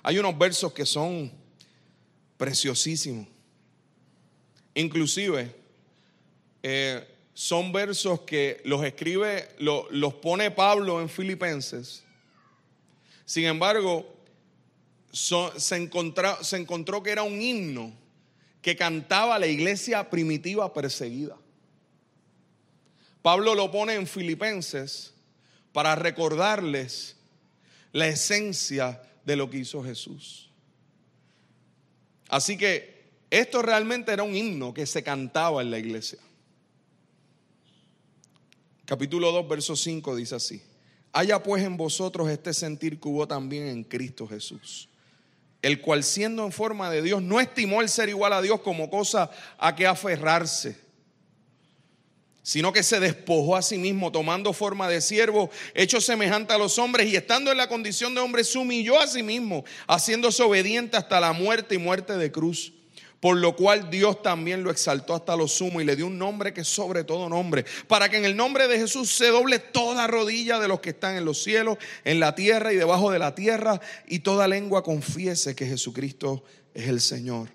[0.03, 1.31] Hay unos versos que son
[2.35, 3.32] preciosísimos.
[4.75, 5.53] Inclusive,
[6.61, 12.03] eh, son versos que los escribe, los pone Pablo en Filipenses.
[13.25, 14.07] Sin embargo,
[15.11, 17.93] se encontró que era un himno
[18.61, 21.37] que cantaba la iglesia primitiva perseguida.
[23.21, 25.13] Pablo lo pone en Filipenses
[25.71, 27.15] para recordarles
[27.91, 30.49] la esencia de lo que hizo Jesús.
[32.29, 32.92] Así que
[33.39, 36.19] esto realmente era un himno que se cantaba en la iglesia.
[38.85, 40.61] Capítulo 2, verso 5 dice así.
[41.11, 44.87] Haya pues en vosotros este sentir que hubo también en Cristo Jesús,
[45.63, 48.91] el cual siendo en forma de Dios no estimó el ser igual a Dios como
[48.91, 50.77] cosa a que aferrarse,
[52.43, 56.77] sino que se despojó a sí mismo tomando forma de siervo, hecho semejante a los
[56.77, 60.97] hombres y estando en la condición de hombre, se humilló a sí mismo, haciéndose obediente
[60.97, 62.73] hasta la muerte y muerte de cruz
[63.23, 66.53] por lo cual Dios también lo exaltó hasta lo sumo y le dio un nombre
[66.53, 70.59] que sobre todo nombre, para que en el nombre de Jesús se doble toda rodilla
[70.59, 73.79] de los que están en los cielos, en la tierra y debajo de la tierra,
[74.07, 77.47] y toda lengua confiese que Jesucristo es el Señor,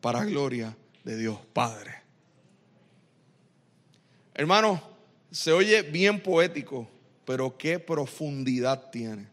[0.00, 1.96] para gloria de Dios Padre.
[4.34, 4.80] Hermano,
[5.32, 6.88] se oye bien poético,
[7.24, 9.26] pero qué profundidad tiene.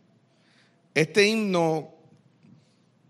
[0.95, 1.93] Este himno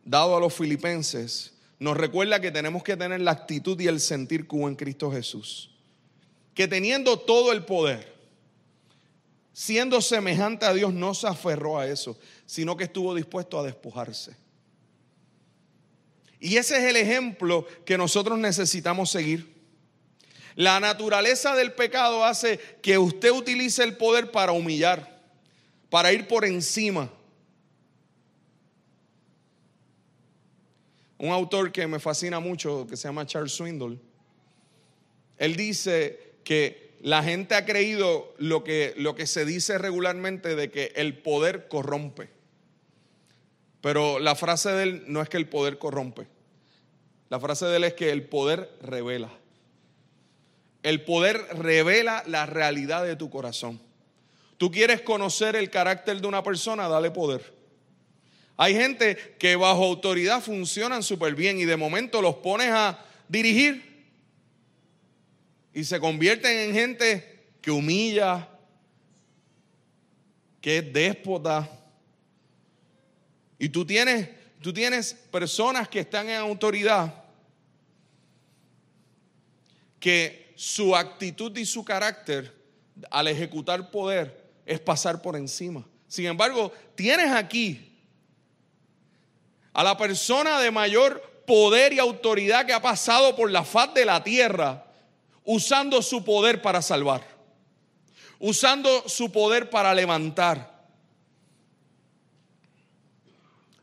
[0.03, 4.47] dado a los filipenses nos recuerda que tenemos que tener la actitud y el sentir
[4.47, 5.71] que en Cristo Jesús.
[6.53, 8.13] Que teniendo todo el poder,
[9.53, 14.35] siendo semejante a Dios, no se aferró a eso, sino que estuvo dispuesto a despojarse.
[16.41, 19.57] Y ese es el ejemplo que nosotros necesitamos seguir.
[20.55, 25.21] La naturaleza del pecado hace que usted utilice el poder para humillar,
[25.89, 27.09] para ir por encima
[31.19, 33.99] un autor que me fascina mucho, que se llama Charles Swindoll,
[35.38, 40.71] él dice que la gente ha creído lo que, lo que se dice regularmente de
[40.71, 42.29] que el poder corrompe.
[43.82, 46.27] Pero la frase de él no es que el poder corrompe.
[47.29, 49.29] La frase de él es que el poder revela.
[50.84, 53.79] El poder revela la realidad de tu corazón.
[54.58, 57.58] Tú quieres conocer el carácter de una persona, dale poder.
[58.61, 64.05] Hay gente que bajo autoridad funcionan súper bien y de momento los pones a dirigir
[65.73, 68.49] y se convierten en gente que humilla,
[70.59, 71.69] que es déspota.
[73.57, 74.27] Y tú tienes,
[74.61, 77.13] tú tienes personas que están en autoridad
[80.01, 82.53] que su actitud y su carácter
[83.09, 85.87] al ejecutar poder es pasar por encima.
[86.09, 87.88] Sin embargo, tienes aquí
[89.79, 94.03] a la persona de mayor poder y autoridad que ha pasado por la faz de
[94.03, 94.85] la tierra
[95.45, 97.25] usando su poder para salvar,
[98.39, 100.85] usando su poder para levantar.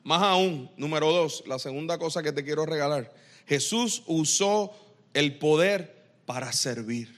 [0.03, 3.11] Más aún, número dos, la segunda cosa que te quiero regalar.
[3.47, 4.77] Jesús usó
[5.15, 7.16] el poder para servir.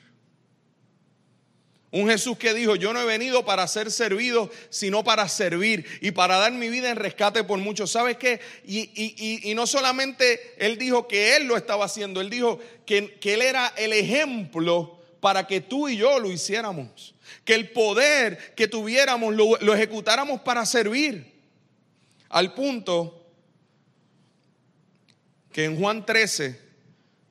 [1.90, 6.11] Un Jesús que dijo, yo no he venido para ser servido, sino para servir y
[6.11, 7.90] para dar mi vida en rescate por muchos.
[7.90, 8.40] ¿Sabes qué?
[8.66, 13.72] Y, no solamente Él dijo que Él lo estaba haciendo, Él dijo que, Él era
[13.79, 17.14] el ejemplo para que tú y yo lo hiciéramos.
[17.44, 21.38] Que el poder que tuviéramos lo, lo ejecutáramos para servir.
[22.29, 23.27] Al punto
[25.51, 26.67] que en Juan 13,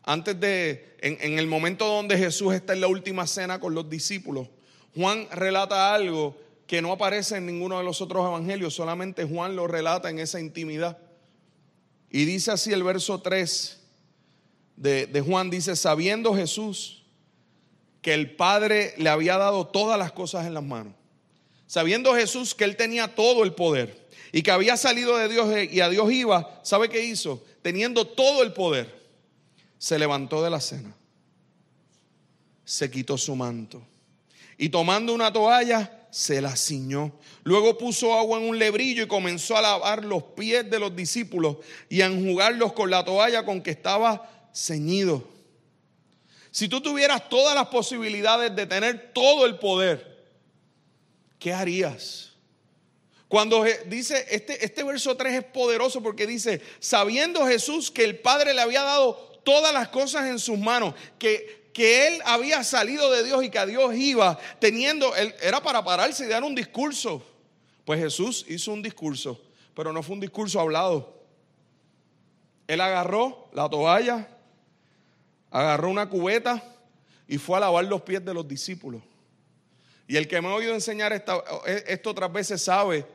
[0.08, 4.48] antes de, en, el momento donde Jesús está en la última cena con los discípulos,
[4.96, 9.68] Juan relata algo que no aparece en ninguno de los otros evangelios, solamente Juan lo
[9.68, 10.98] relata en esa intimidad.
[12.10, 13.82] Y dice así el verso 3
[14.78, 17.04] de, de Juan, dice, sabiendo Jesús
[18.02, 20.94] que el Padre le había dado todas las cosas en las manos,
[21.66, 25.82] sabiendo Jesús que él tenía todo el poder y que había salido de Dios y
[25.82, 27.44] a Dios iba, ¿sabe qué hizo?
[27.62, 28.97] Teniendo todo el poder
[29.78, 30.96] se levantó de la cena,
[32.66, 33.82] se quitó su manto
[34.58, 37.12] y tomando una toalla se la ciñó.
[37.44, 41.58] Luego puso agua en un lebrillo y comenzó a lavar los pies de los discípulos
[41.90, 45.28] y a enjugarlos con la toalla con que estaba ceñido.
[46.50, 50.26] Si tú tuvieras todas las posibilidades de tener todo el poder,
[51.38, 52.32] ¿qué harías?
[53.28, 58.54] Cuando dice, este, este verso 3 es poderoso porque dice, sabiendo Jesús que el Padre
[58.54, 63.24] le había dado todas las cosas en sus manos, que, que él había salido de
[63.24, 67.26] Dios y que a Dios iba teniendo, él, era para pararse y dar un discurso.
[67.86, 69.42] Pues Jesús hizo un discurso,
[69.74, 71.24] pero no fue un discurso hablado.
[72.68, 74.28] Él agarró la toalla,
[75.50, 76.62] agarró una cubeta
[77.26, 79.02] y fue a lavar los pies de los discípulos.
[80.10, 83.06] Y el que me ha oído enseñar esto otras veces sabe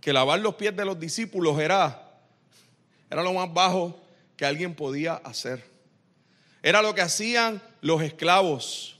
[0.00, 2.10] que lavar los pies de los discípulos era,
[3.10, 4.00] era lo más bajo
[4.40, 5.62] que alguien podía hacer.
[6.62, 8.98] Era lo que hacían los esclavos.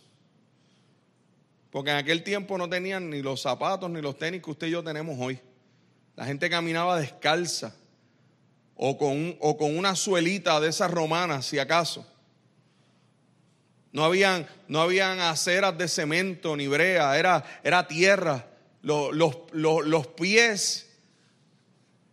[1.71, 4.73] Porque en aquel tiempo no tenían ni los zapatos ni los tenis que usted y
[4.73, 5.41] yo tenemos hoy.
[6.15, 7.75] La gente caminaba descalza
[8.77, 12.07] o con, o con una suelita de esas romanas, si acaso.
[13.93, 18.45] No habían, no habían aceras de cemento ni brea, era, era tierra.
[18.83, 20.91] Los, los, los, pies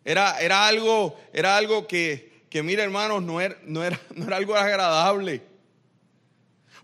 [0.06, 2.27] era, era, algo, era algo que,
[2.58, 5.44] que mira hermanos, no era, no, era, no era algo agradable.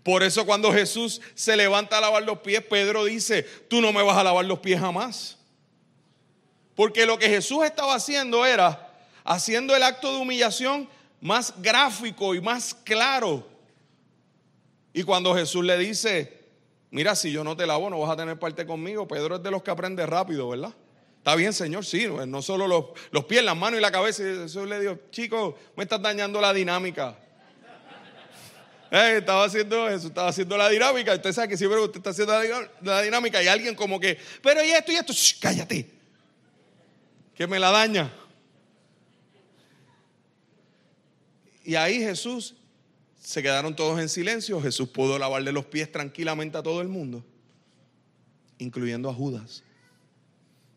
[0.04, 4.02] Por eso cuando Jesús se levanta a lavar los pies, Pedro dice, tú no me
[4.02, 5.36] vas a lavar los pies jamás.
[6.76, 8.92] Porque lo que Jesús estaba haciendo era
[9.24, 10.88] haciendo el acto de humillación
[11.20, 13.44] más gráfico y más claro.
[14.92, 16.38] Y cuando Jesús le dice,
[16.92, 19.50] mira, si yo no te lavo, no vas a tener parte conmigo, Pedro es de
[19.50, 20.72] los que aprende rápido, ¿verdad?
[21.24, 24.22] Está bien, Señor, sí, no solo los, los pies, las manos y la cabeza.
[24.22, 27.18] Y Jesús le dijo, chicos, me estás dañando la dinámica.
[28.90, 31.14] Eh, estaba haciendo, Jesús estaba haciendo la dinámica.
[31.14, 32.34] Usted sabe que siempre usted está haciendo
[32.82, 35.90] la, dinámica y alguien como que, pero y esto y esto, cállate,
[37.34, 38.12] que me la daña.
[41.64, 42.54] Y ahí Jesús
[43.18, 44.60] se quedaron todos en silencio.
[44.60, 47.24] Jesús pudo lavarle los pies tranquilamente a todo el mundo,
[48.58, 49.64] incluyendo a Judas.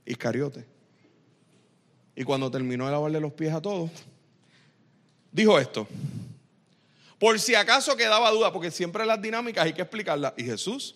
[0.08, 0.66] Iscariote.
[2.16, 3.92] Y cuando terminó de lavarle los pies a todos,
[5.32, 5.88] dijo esto.
[7.20, 10.34] Por si acaso quedaba duda, porque siempre las dinámicas hay que explicarlas.
[10.38, 10.96] Y Jesús,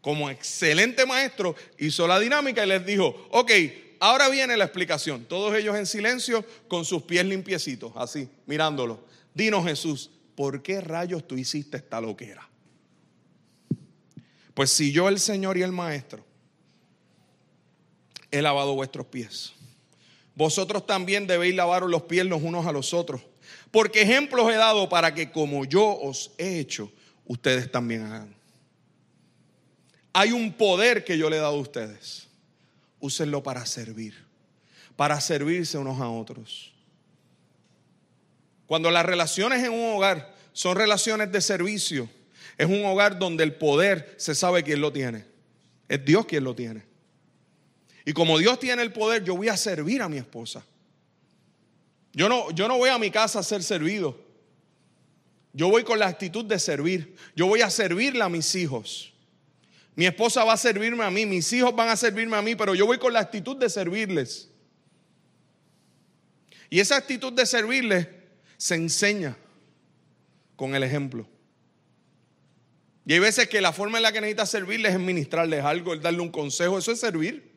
[0.00, 3.50] como excelente maestro, hizo la dinámica y les dijo, ok,
[4.00, 5.24] ahora viene la explicación.
[5.24, 9.04] Todos ellos en silencio, con sus pies limpiecitos, así, mirándolo.
[9.34, 12.48] Dinos Jesús, ¿por qué rayos tú hiciste esta loquera?
[14.54, 16.24] Pues si yo, el Señor y el Maestro,
[18.32, 19.52] he lavado vuestros pies.
[20.34, 23.20] Vosotros también debéis lavaros los pies los unos a los otros.
[23.70, 26.90] Porque ejemplos he dado para que como yo os he hecho,
[27.26, 28.34] ustedes también hagan.
[30.12, 32.28] Hay un poder que yo le he dado a ustedes.
[33.00, 34.14] Úsenlo para servir,
[34.96, 36.72] para servirse unos a otros.
[38.66, 42.08] Cuando las relaciones en un hogar son relaciones de servicio,
[42.56, 45.24] es un hogar donde el poder se sabe quién lo tiene.
[45.88, 46.91] Es Dios quien lo tiene.
[48.04, 50.64] Y como Dios tiene el poder, yo voy a servir a mi esposa.
[52.12, 54.18] Yo no, yo no voy a mi casa a ser servido.
[55.52, 57.14] Yo voy con la actitud de servir.
[57.36, 59.12] Yo voy a servirle a mis hijos.
[59.94, 62.74] Mi esposa va a servirme a mí, mis hijos van a servirme a mí, pero
[62.74, 64.48] yo voy con la actitud de servirles.
[66.70, 68.08] Y esa actitud de servirles
[68.56, 69.36] se enseña
[70.56, 71.28] con el ejemplo.
[73.04, 76.00] Y hay veces que la forma en la que necesitas servirles es ministrarles algo, el
[76.00, 77.51] darle un consejo, eso es servir.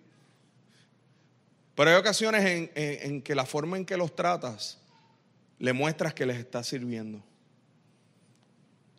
[1.76, 4.80] Pero hay ocasiones en, que la forma en que los tratas
[5.60, 7.22] le muestras que les estás sirviendo.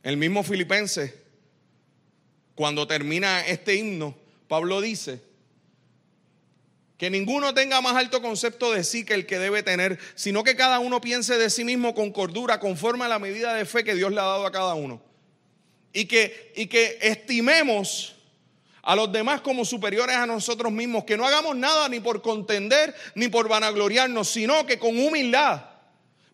[0.03, 1.14] El mismo Filipense,
[2.55, 4.14] cuando termina este himno,
[4.47, 5.20] Pablo dice,
[6.99, 10.57] que ninguno tenga más alto concepto de sí que el que debe tener, sino que
[10.57, 13.95] cada uno piense de sí mismo con cordura, conforme a la medida de fe que
[13.95, 15.03] Dios le ha dado a cada uno.
[15.93, 18.16] Y que, y que estimemos
[18.87, 22.95] a los demás como superiores a nosotros mismos, que no hagamos nada ni por contender
[23.16, 25.64] ni por vanagloriarnos, sino que con humildad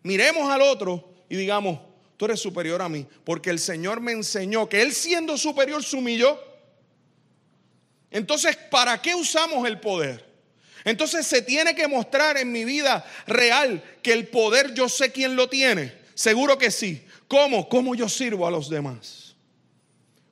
[0.03, 1.79] miremos al otro y digamos,
[2.15, 5.95] tú eres superior a mí, porque el Señor me enseñó que Él siendo superior se
[5.95, 6.39] humilló.
[8.11, 10.23] Entonces, ¿para qué usamos el poder?
[10.85, 15.35] Entonces se tiene que mostrar en mi vida real que el poder yo sé quién
[15.35, 15.91] lo tiene.
[16.13, 17.03] Seguro que sí.
[17.27, 17.67] ¿Cómo?
[17.67, 19.35] ¿Cómo yo sirvo a los demás?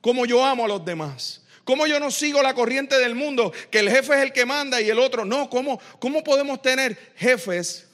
[0.01, 1.40] ¿Cómo yo amo a los demás?
[1.63, 3.51] ¿Cómo yo no sigo la corriente del mundo?
[3.69, 5.49] Que el jefe es el que manda y el otro no.
[5.49, 7.87] ¿Cómo, cómo podemos tener jefes?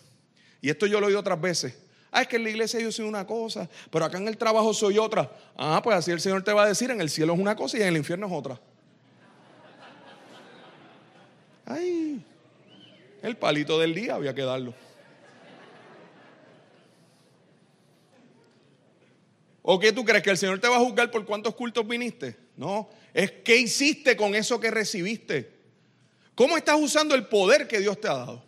[0.61, 1.73] Y esto yo lo oído otras veces.
[2.11, 4.73] Ah, es que en la iglesia yo soy una cosa, pero acá en el trabajo
[4.73, 5.29] soy otra.
[5.57, 7.77] Ah, pues así el Señor te va a decir, en el cielo es una cosa
[7.77, 8.59] y en el infierno es otra.
[11.65, 12.23] Ay,
[13.21, 14.73] el palito del día había que darlo.
[19.69, 22.37] ¿O qué tú crees que el Señor te va a juzgar por cuántos cultos viniste?
[22.55, 25.51] No, es qué hiciste con eso que recibiste.
[26.35, 28.45] ¿Cómo estás usando el poder que Dios te ha dado?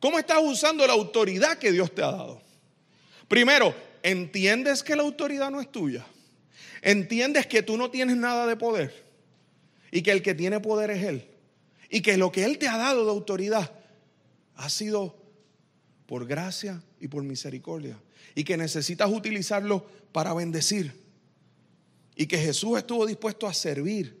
[0.00, 2.42] ¿Cómo estás usando la autoridad que Dios te ha dado?
[3.28, 3.72] Primero,
[4.02, 6.04] ¿entiendes que la autoridad no es tuya?
[6.82, 9.04] ¿Entiendes que tú no tienes nada de poder?
[9.92, 11.28] Y que el que tiene poder es Él.
[11.88, 13.70] Y que lo que Él te ha dado de autoridad
[14.56, 15.16] ha sido
[16.06, 17.96] por gracia y por misericordia.
[18.34, 20.92] Y que necesitas utilizarlo para bendecir.
[22.14, 24.20] Y que Jesús estuvo dispuesto a servir.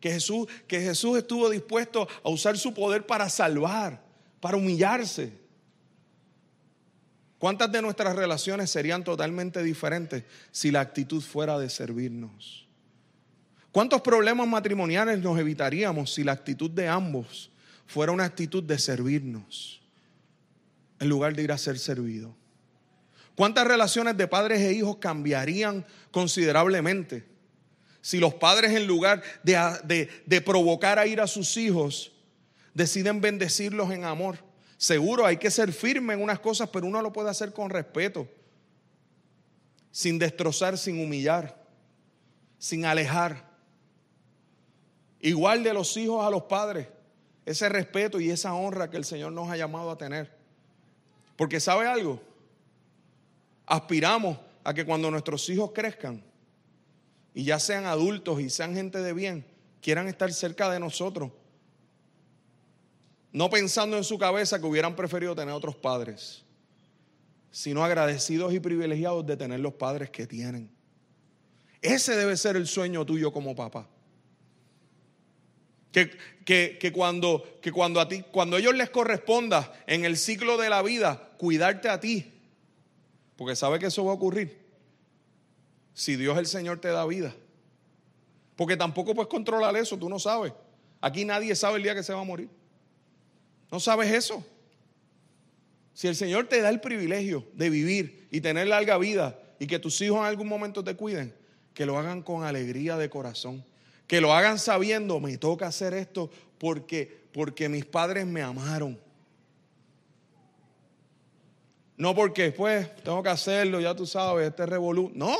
[0.00, 4.02] Que Jesús, que Jesús estuvo dispuesto a usar su poder para salvar,
[4.40, 5.32] para humillarse.
[7.38, 12.66] ¿Cuántas de nuestras relaciones serían totalmente diferentes si la actitud fuera de servirnos?
[13.72, 17.50] ¿Cuántos problemas matrimoniales nos evitaríamos si la actitud de ambos
[17.86, 19.80] fuera una actitud de servirnos
[20.98, 22.34] en lugar de ir a ser servido?
[23.34, 27.24] ¿Cuántas relaciones de padres e hijos cambiarían considerablemente
[28.02, 32.12] si los padres en lugar de, de, provocar a ir a sus hijos
[32.74, 34.38] deciden bendecirlos en amor?
[34.76, 38.26] Seguro hay que ser firme en unas cosas, pero uno lo puede hacer con respeto,
[39.90, 41.62] sin destrozar, sin humillar,
[42.58, 43.50] sin alejar.
[45.20, 46.88] Igual de los hijos a los padres.
[47.44, 50.30] Ese respeto y esa honra que el Señor nos ha llamado a tener.
[51.36, 52.22] Porque sabe algo,
[53.70, 56.22] aspiramos a que cuando nuestros hijos crezcan
[57.32, 59.46] y ya sean adultos y sean gente de bien,
[59.80, 61.30] quieran estar cerca de nosotros.
[63.32, 66.42] No pensando en su cabeza que hubieran preferido tener otros padres,
[67.52, 70.68] sino agradecidos y privilegiados de tener los padres que tienen.
[71.80, 73.88] Ese debe ser el sueño tuyo como papá.
[75.92, 80.68] Que, cuando, que cuando a ti, cuando a ellos les corresponda en el ciclo de
[80.68, 82.39] la vida, cuidarte a ti.
[83.40, 84.54] Porque sabe que eso va a ocurrir.
[85.94, 87.34] Si Dios el Señor te da vida.
[88.54, 90.52] Porque tampoco puedes controlar eso, tú no sabes.
[91.00, 92.50] Aquí nadie sabe el día que se va a morir.
[93.72, 94.44] No sabes eso.
[95.94, 99.78] Si el Señor te da el privilegio de vivir y tener larga vida y que
[99.78, 101.32] tus hijos en algún momento te cuiden,
[101.72, 103.64] que lo hagan con alegría de corazón
[104.10, 108.98] que lo hagan sabiendo, me toca hacer esto porque, porque mis padres me amaron.
[112.00, 115.12] No porque después tengo que hacerlo, ya tú sabes, este revolú.
[115.14, 115.36] No.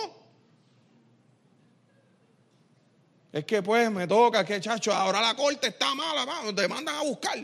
[3.32, 7.00] Es que pues me toca, que chacho, ahora la corte está mala, te mandan a
[7.00, 7.38] buscar.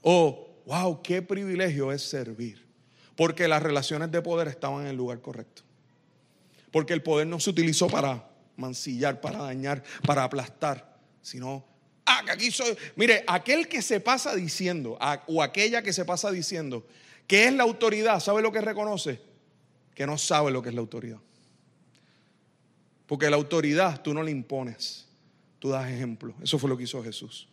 [0.00, 2.66] Oh, wow, qué privilegio es servir.
[3.14, 5.62] Porque las relaciones de poder estaban en el lugar correcto.
[6.72, 11.64] Porque el poder no se utilizó para mancillar, para dañar, para aplastar, sino,
[12.06, 12.76] ah, que aquí soy.
[12.96, 14.98] Mire, aquel que se pasa diciendo,
[15.28, 16.84] o aquella que se pasa diciendo
[17.32, 19.18] que es la autoridad, ¿sabe lo que reconoce?
[19.94, 21.16] Que no sabe lo que es la autoridad.
[23.06, 25.06] Porque la autoridad tú no le impones,
[25.58, 26.34] tú das ejemplo.
[26.42, 27.48] Eso fue lo que hizo Jesús.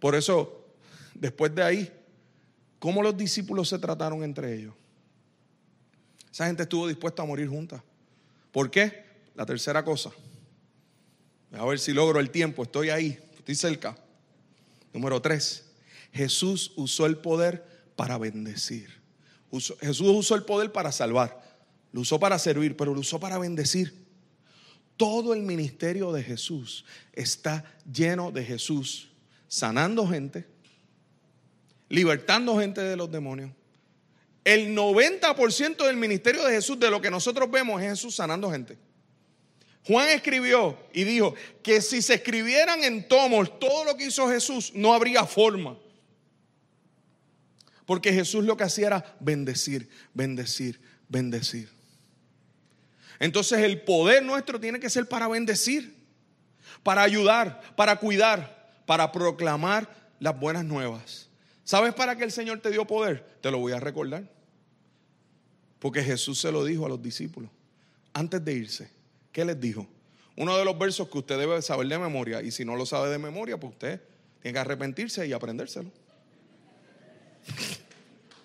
[0.00, 0.66] Por eso,
[1.14, 1.92] después de ahí,
[2.80, 4.74] ¿cómo los discípulos se trataron entre ellos?
[6.32, 7.80] Esa gente estuvo dispuesta a morir juntas.
[8.50, 9.04] ¿Por qué?
[9.36, 10.10] La tercera cosa.
[11.52, 12.64] A ver si logro el tiempo.
[12.64, 13.16] Estoy ahí.
[13.38, 13.96] Estoy cerca.
[14.92, 15.70] Número tres.
[16.12, 18.90] Jesús usó el poder para bendecir.
[19.80, 21.42] Jesús usó el poder para salvar,
[21.92, 24.06] lo usó para servir, pero lo usó para bendecir.
[24.96, 29.10] Todo el ministerio de Jesús está lleno de Jesús
[29.48, 30.46] sanando gente,
[31.88, 33.50] libertando gente de los demonios.
[34.44, 38.78] El 90% del ministerio de Jesús, de lo que nosotros vemos, es Jesús sanando gente.
[39.86, 44.72] Juan escribió y dijo que si se escribieran en tomos todo lo que hizo Jesús,
[44.74, 45.76] no habría forma.
[47.86, 51.70] Porque Jesús lo que hacía era bendecir, bendecir, bendecir.
[53.18, 55.94] Entonces el poder nuestro tiene que ser para bendecir,
[56.82, 61.28] para ayudar, para cuidar, para proclamar las buenas nuevas.
[61.64, 63.24] ¿Sabes para qué el Señor te dio poder?
[63.40, 64.28] Te lo voy a recordar.
[65.78, 67.50] Porque Jesús se lo dijo a los discípulos
[68.12, 68.90] antes de irse.
[69.30, 69.86] ¿Qué les dijo?
[70.36, 72.42] Uno de los versos que usted debe saber de memoria.
[72.42, 74.00] Y si no lo sabe de memoria, pues usted
[74.40, 75.90] tiene que arrepentirse y aprendérselo.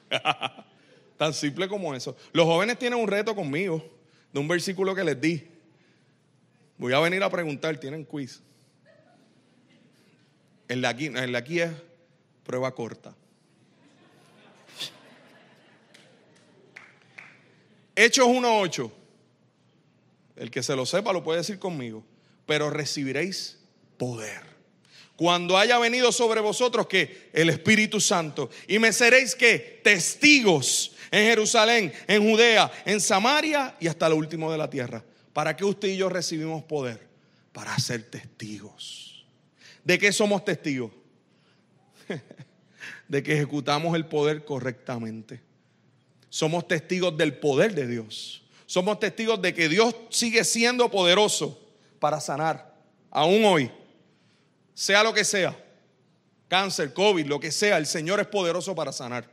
[1.17, 2.15] Tan simple como eso.
[2.33, 3.83] Los jóvenes tienen un reto conmigo
[4.31, 5.47] de un versículo que les di.
[6.77, 8.41] Voy a venir a preguntar, tienen quiz.
[10.67, 11.71] El de aquí, aquí es
[12.43, 13.13] prueba corta.
[17.95, 18.91] Hechos 1.8.
[20.37, 22.03] El que se lo sepa lo puede decir conmigo.
[22.47, 23.59] Pero recibiréis
[23.97, 24.50] poder
[25.21, 31.25] cuando haya venido sobre vosotros que el Espíritu Santo y me seréis que testigos en
[31.25, 35.05] Jerusalén, en Judea, en Samaria y hasta lo último de la tierra.
[35.31, 37.07] ¿Para qué usted y yo recibimos poder?
[37.51, 39.23] Para ser testigos.
[39.83, 40.89] ¿De qué somos testigos?
[43.07, 45.39] de que ejecutamos el poder correctamente.
[46.29, 48.41] Somos testigos del poder de Dios.
[48.65, 51.61] Somos testigos de que Dios sigue siendo poderoso
[51.99, 52.73] para sanar,
[53.11, 53.69] aún hoy
[54.81, 55.55] sea lo que sea,
[56.47, 59.29] cáncer, COVID, lo que sea, el Señor es poderoso para sanar.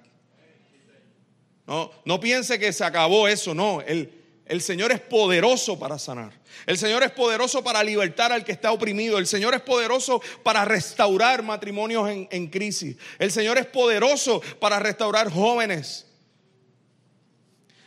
[1.67, 4.13] No, no piense que se acabó eso, no, el,
[4.45, 6.39] el Señor es poderoso para sanar.
[6.67, 9.17] El Señor es poderoso para libertar al que está oprimido.
[9.17, 12.99] El Señor es poderoso para restaurar matrimonios en, en, crisis.
[13.19, 16.09] El Señor es poderoso para restaurar jóvenes.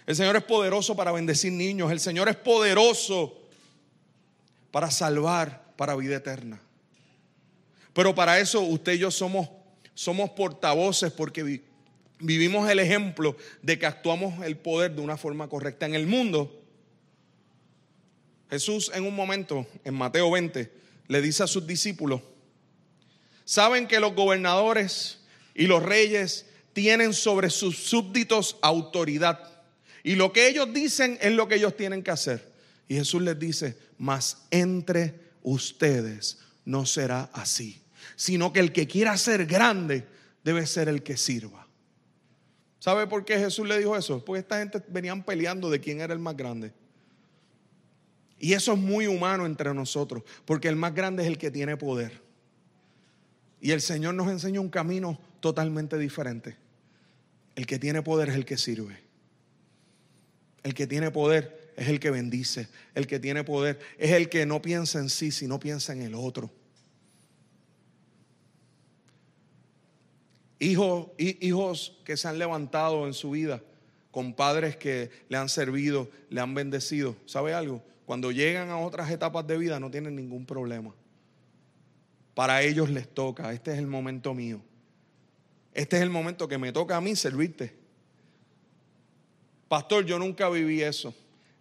[0.08, 1.92] El Señor es poderoso para bendecir niños.
[1.92, 3.38] El Señor es poderoso
[4.72, 6.60] para salvar para vida eterna.
[7.94, 9.50] Pero para eso usted y yo somos,
[9.94, 11.62] somos portavoces porque
[12.20, 16.64] vivimos el ejemplo de que actuamos el poder de una forma correcta en el mundo.
[18.50, 20.72] Jesús en un momento, en Mateo 20,
[21.08, 22.22] le dice a sus discípulos,
[23.44, 25.20] saben que los gobernadores
[25.54, 29.40] y los reyes tienen sobre sus súbditos autoridad.
[30.04, 32.52] Y lo que ellos dicen es lo que ellos tienen que hacer.
[32.88, 37.81] Y Jesús les dice, mas entre ustedes no será así
[38.22, 40.06] sino que el que quiera ser grande
[40.44, 41.68] debe ser el que sirva.
[42.78, 44.24] ¿Sabe por qué Jesús le dijo eso?
[44.24, 46.72] Porque esta gente venían peleando de quién era el más grande.
[48.38, 51.78] Y eso es muy humano entre nosotros, porque el más grande es el que tiene
[51.78, 52.22] poder.
[53.60, 56.56] Y el Señor nos enseña un camino totalmente diferente.
[57.56, 59.00] El que tiene poder es el que sirve.
[60.62, 62.68] El que tiene poder es el que bendice.
[62.94, 66.14] El que tiene poder es el que no piensa en sí, sino piensa en el
[66.14, 66.52] otro.
[70.62, 73.64] Hijos, hijos que se han levantado en su vida
[74.12, 77.16] con padres que le han servido, le han bendecido.
[77.26, 77.82] ¿Sabe algo?
[78.06, 80.94] Cuando llegan a otras etapas de vida no tienen ningún problema.
[82.36, 83.52] Para ellos les toca.
[83.54, 84.62] Este es el momento mío.
[85.74, 87.74] Este es el momento que me toca a mí servirte.
[89.68, 91.12] Pastor, yo nunca viví eso.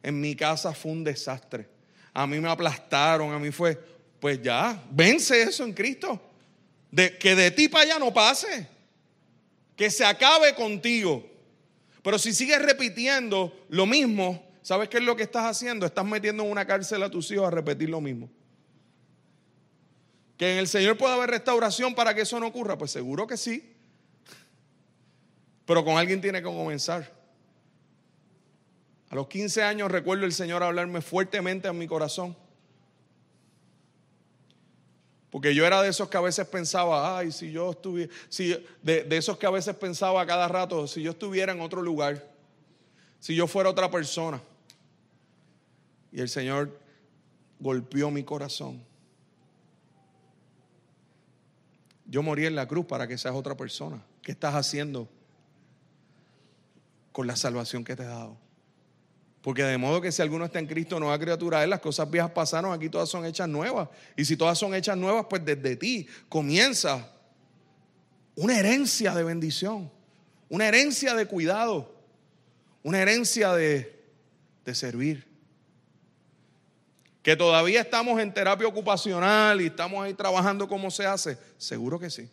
[0.02, 1.66] En mi casa fue un desastre.
[2.12, 3.82] A mí me aplastaron, a mí fue,
[4.20, 6.20] pues ya, vence eso en Cristo.
[6.90, 8.79] De, que de ti para allá no pase
[9.80, 11.26] que se acabe contigo.
[12.02, 15.86] Pero si sigues repitiendo lo mismo, ¿sabes qué es lo que estás haciendo?
[15.86, 18.28] Estás metiendo en una cárcel a tus hijos a repetir lo mismo.
[20.36, 22.76] ¿Que en el Señor puede haber restauración para que eso no ocurra?
[22.76, 23.74] Pues seguro que sí.
[25.64, 27.10] Pero con alguien tiene que comenzar.
[29.08, 32.36] A los 15 años recuerdo el Señor hablarme fuertemente en mi corazón.
[35.30, 38.48] Porque yo era de esos que a veces pensaba, ay, si yo estuviera, si,
[38.82, 42.28] de, de, esos que a veces pensaba cada rato, si yo estuviera en otro lugar,
[43.20, 44.42] si yo fuera otra persona.
[46.12, 46.76] Y el Señor
[47.60, 48.82] golpeó mi corazón.
[52.06, 54.02] Yo morí en la cruz para que seas otra persona.
[54.22, 55.08] ¿Qué estás haciendo
[57.12, 58.36] con la salvación que te he dado?
[59.42, 62.30] Porque de modo que si alguno está en Cristo, nueva criatura es, las cosas viejas
[62.30, 63.88] pasaron, aquí todas son hechas nuevas.
[64.16, 67.10] Y si todas son hechas nuevas, pues desde ti comienza
[68.34, 69.90] una herencia de bendición,
[70.50, 71.94] una herencia de cuidado,
[72.82, 74.04] una herencia de,
[74.64, 75.26] de servir.
[77.22, 82.10] Que todavía estamos en terapia ocupacional y estamos ahí trabajando como se hace, seguro que
[82.10, 82.28] sí.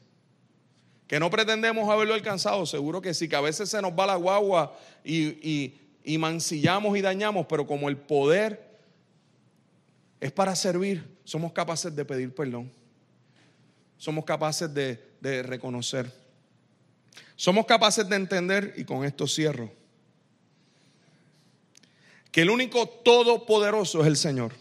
[1.08, 3.30] Que no pretendemos haberlo alcanzado, seguro que sí.
[3.30, 7.98] Que a veces se nos va la guagua y mancillamos y dañamos, pero como el
[7.98, 8.68] poder
[10.22, 12.72] es para servir, somos capaces de pedir perdón.
[13.98, 16.12] Somos capaces de, de reconocer.
[17.36, 19.72] Somos capaces de entender, y con esto cierro,
[22.32, 24.54] que el único todopoderoso es el Señor.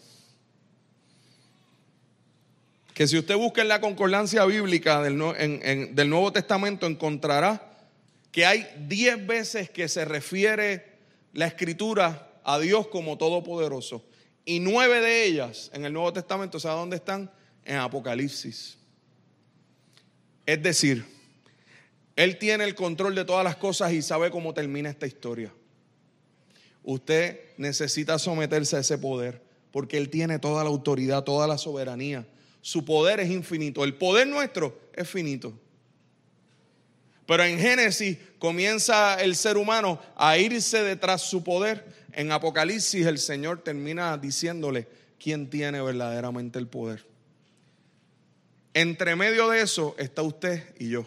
[2.95, 5.19] Que si usted busca en la concordancia bíblica del,
[5.95, 7.77] del Nuevo Testamento encontrará
[8.33, 10.96] que hay diez veces que se refiere
[11.37, 14.03] la escritura a Dios como todopoderoso.
[14.47, 17.31] Y nueve de ellas en el Nuevo Testamento, ¿sabe dónde están?
[17.65, 18.79] En Apocalipsis.
[20.47, 21.05] Es decir,
[22.15, 25.53] Él tiene el control de todas las cosas y sabe cómo termina esta historia.
[26.83, 32.27] Usted necesita someterse a ese poder porque Él tiene toda la autoridad, toda la soberanía.
[32.63, 33.85] Su poder es infinito.
[33.85, 35.53] El poder nuestro es finito.
[37.27, 41.85] Pero en Génesis comienza el ser humano a irse detrás de su poder.
[42.13, 47.05] En Apocalipsis el Señor termina diciéndole quién tiene verdaderamente el poder.
[48.75, 51.07] Entre medio de eso está usted y yo.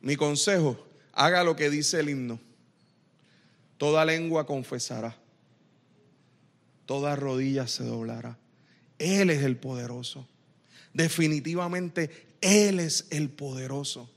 [0.00, 2.38] Mi consejo, haga lo que dice el himno.
[3.76, 5.16] Toda lengua confesará.
[6.86, 8.38] Toda rodilla se doblará.
[8.98, 10.28] Él es el poderoso.
[10.92, 14.13] Definitivamente Él es el poderoso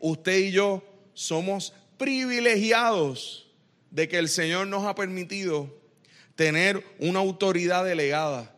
[0.00, 0.82] usted y yo
[1.14, 3.50] somos privilegiados
[3.90, 5.74] de que el Señor nos ha permitido
[6.34, 8.54] tener una autoridad delegada,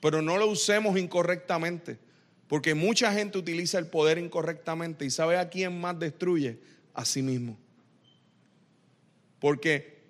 [0.00, 1.98] pero no lo usemos incorrectamente,
[2.46, 6.60] porque mucha gente utiliza el poder incorrectamente y sabe a quién más destruye,
[6.94, 7.58] a sí mismo.
[9.40, 10.04] Porque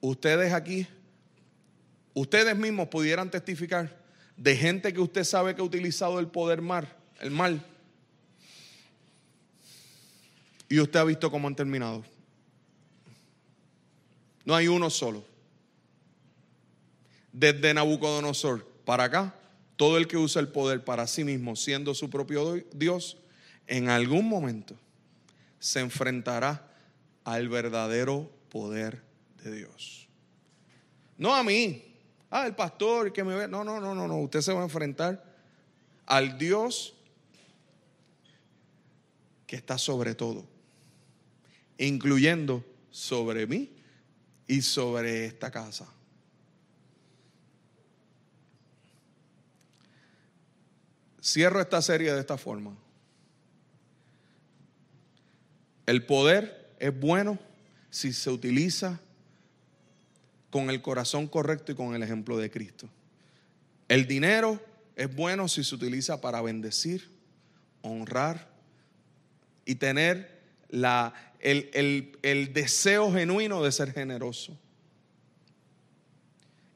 [0.00, 0.86] ustedes aquí,
[2.14, 3.96] ustedes mismos pudieran testificar
[4.36, 6.88] de gente que usted sabe que ha utilizado el poder mal,
[7.20, 7.64] el mal,
[10.72, 12.02] y usted ha visto cómo han terminado.
[14.46, 15.22] No hay uno solo.
[17.30, 19.34] Desde Nabucodonosor para acá,
[19.76, 23.18] todo el que usa el poder para sí mismo, siendo su propio Dios,
[23.66, 24.74] en algún momento
[25.58, 26.66] se enfrentará
[27.24, 29.02] al verdadero poder
[29.44, 30.08] de Dios.
[31.18, 31.84] No a mí,
[32.30, 33.46] ah, el pastor que me ve.
[33.46, 34.16] No, no, no, no, no.
[34.20, 35.22] Usted se va a enfrentar
[36.06, 36.94] al Dios
[39.46, 40.50] que está sobre todo
[41.86, 43.70] incluyendo sobre mí
[44.46, 45.92] y sobre esta casa.
[51.20, 52.76] Cierro esta serie de esta forma.
[55.86, 57.38] El poder es bueno
[57.90, 59.00] si se utiliza
[60.50, 62.88] con el corazón correcto y con el ejemplo de Cristo.
[63.88, 64.60] El dinero
[64.94, 67.10] es bueno si se utiliza para bendecir,
[67.82, 68.48] honrar
[69.64, 74.56] y tener la, el, deseo genuino de ser generoso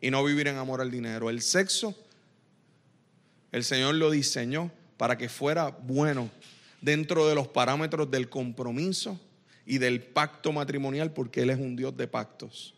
[0.00, 1.30] y no vivir en amor al dinero.
[1.30, 1.94] El sexo,
[3.52, 6.30] el Señor lo diseñó para que fuera bueno
[6.80, 9.18] dentro de los parámetros del compromiso
[9.64, 12.74] y del pacto matrimonial, porque Él es un Dios de pactos.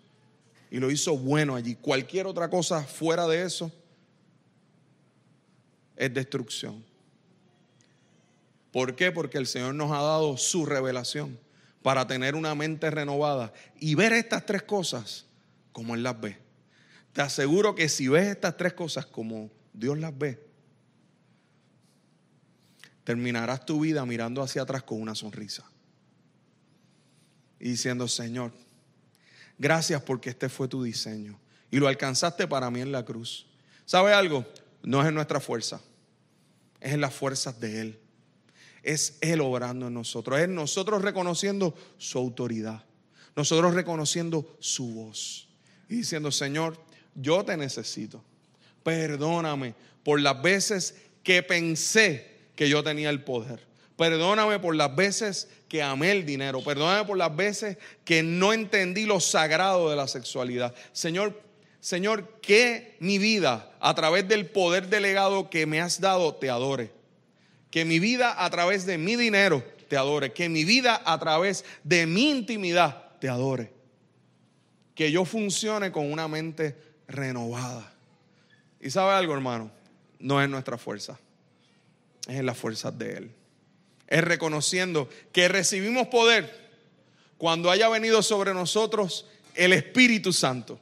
[0.71, 1.75] Y lo hizo bueno allí.
[1.75, 3.73] Cualquier otra cosa fuera de eso
[5.97, 6.85] es destrucción.
[8.71, 9.11] ¿Por qué?
[9.11, 11.39] Porque el Señor nos ha dado su revelación
[11.83, 15.27] para tener una mente renovada y ver estas tres cosas
[15.73, 16.39] como Él las ve.
[17.13, 20.45] Te aseguro que si ves estas tres cosas como Dios las ve,
[23.05, 25.65] terminarás tu vida mirando hacia atrás con una sonrisa
[27.59, 28.53] y diciendo, Señor,
[29.59, 31.39] gracias porque este fue tu diseño
[31.71, 33.47] y lo alcanzaste para mí en la cruz.
[33.85, 34.45] ¿Sabe algo?
[34.83, 35.81] No es en nuestra fuerza,
[36.81, 38.01] es en las fuerzas de Él
[38.83, 42.85] es Él obrando en nosotros, es nosotros reconociendo su autoridad,
[43.37, 45.49] nosotros reconociendo su voz
[45.89, 46.79] y diciendo, Señor,
[47.15, 48.23] yo te necesito,
[48.83, 53.69] perdóname por las veces que pensé que yo tenía el poder.
[53.97, 56.63] Perdóname por las veces que amé el dinero.
[56.63, 60.73] Perdóname por las veces que no entendí lo sagrado de la sexualidad.
[60.93, 61.43] Señor,
[61.81, 66.93] Señor, que mi vida a través del poder delegado que me has dado te adore.
[67.71, 70.33] Que mi vida a través de mi dinero te adore.
[70.33, 73.73] Que mi vida a través de mi intimidad te adore.
[74.95, 77.93] Que yo funcione con una mente renovada.
[78.81, 79.71] Y sabe algo, hermano,
[80.19, 81.19] no es nuestra fuerza,
[82.27, 83.31] es en las fuerzas de Él.
[84.07, 86.69] es reconociendo que recibimos poder
[87.37, 90.81] cuando haya venido sobre nosotros el Espíritu Santo.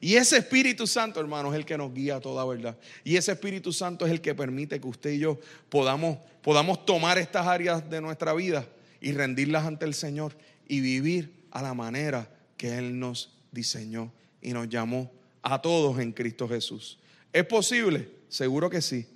[0.00, 2.76] Y ese Espíritu Santo, hermanos, es el que nos guía a toda verdad.
[3.02, 5.38] Y ese Espíritu Santo es el que permite que usted y yo
[5.68, 8.64] podamos, podamos tomar estas áreas de nuestra vida
[9.00, 10.36] y rendirlas ante el Señor
[10.68, 15.10] y vivir a la manera que Él nos diseñó y nos llamó
[15.42, 16.98] a todos en Cristo Jesús.
[17.32, 18.08] ¿Es posible?
[18.28, 19.06] Seguro que sí.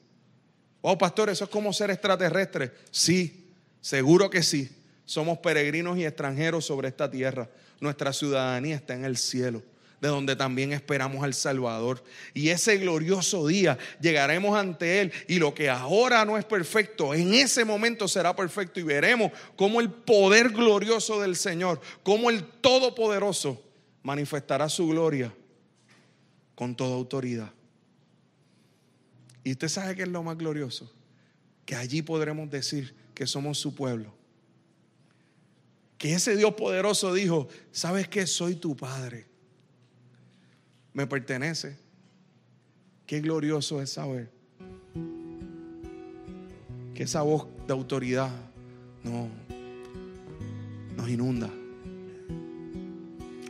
[0.81, 2.73] Oh, pastor, eso es como ser extraterrestre.
[2.91, 4.69] Sí, seguro que sí.
[5.05, 7.49] Somos peregrinos y extranjeros sobre esta tierra.
[7.79, 9.63] Nuestra ciudadanía está en el cielo
[10.03, 12.03] de donde también esperamos al Salvador.
[12.35, 17.33] Y ese glorioso día llegaremos ante Él y lo que ahora no es perfecto, en
[17.33, 23.63] ese momento será perfecto y veremos cómo el poder glorioso del Señor, cómo el Todopoderoso
[24.03, 25.33] manifestará su gloria
[26.57, 27.53] con toda autoridad.
[29.45, 30.93] Y usted sabe que es lo más glorioso,
[31.65, 34.13] que allí podremos decir que somos su pueblo.
[35.97, 39.32] Que ese Dios poderoso dijo, ¿sabes que Soy tu Padre
[40.95, 41.77] me pertenece.
[43.07, 44.31] Qué glorioso es saber
[46.95, 48.31] que esa voz de autoridad
[49.03, 49.29] no,
[50.97, 51.51] nos inunda.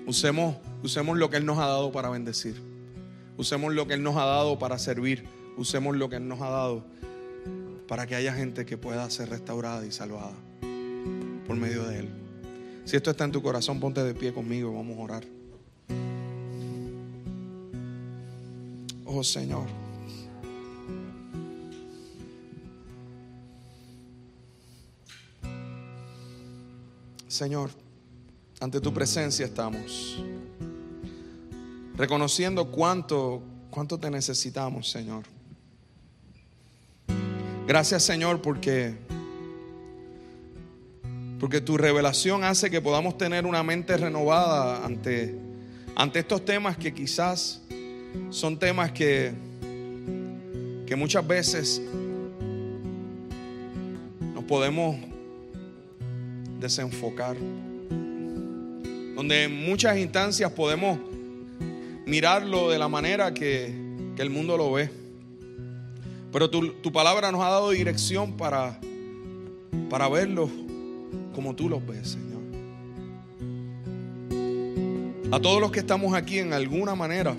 [0.06, 2.56] Usemos, usemos lo que Él nos ha dado para bendecir.
[3.36, 5.24] Usemos lo que Él nos ha dado para servir.
[5.56, 6.84] Usemos lo que Él nos ha dado
[7.88, 10.34] para que haya gente que pueda ser restaurada y salvada
[11.46, 12.08] por medio de Él.
[12.84, 15.41] Si esto está en tu corazón, ponte de pie conmigo, vamos a orar.
[19.12, 19.66] Oh Señor.
[27.28, 27.70] Señor,
[28.60, 30.22] ante tu presencia estamos,
[31.96, 35.24] reconociendo cuánto, cuánto te necesitamos, Señor.
[37.66, 38.94] Gracias, Señor, porque
[41.42, 45.36] porque tu revelación hace que podamos tener una mente renovada ante,
[45.96, 47.60] ante estos temas que quizás
[48.30, 49.32] son temas que,
[50.86, 51.82] que muchas veces
[54.34, 54.96] nos podemos
[56.58, 57.36] desenfocar.
[59.14, 60.98] Donde en muchas instancias podemos
[62.06, 63.74] mirarlo de la manera que,
[64.16, 64.90] que el mundo lo ve.
[66.32, 68.80] Pero tu, tu, palabra nos ha dado dirección para,
[69.90, 70.48] para verlo
[71.34, 72.42] como tú los ves, Señor.
[75.30, 77.36] A todos los que estamos aquí en alguna manera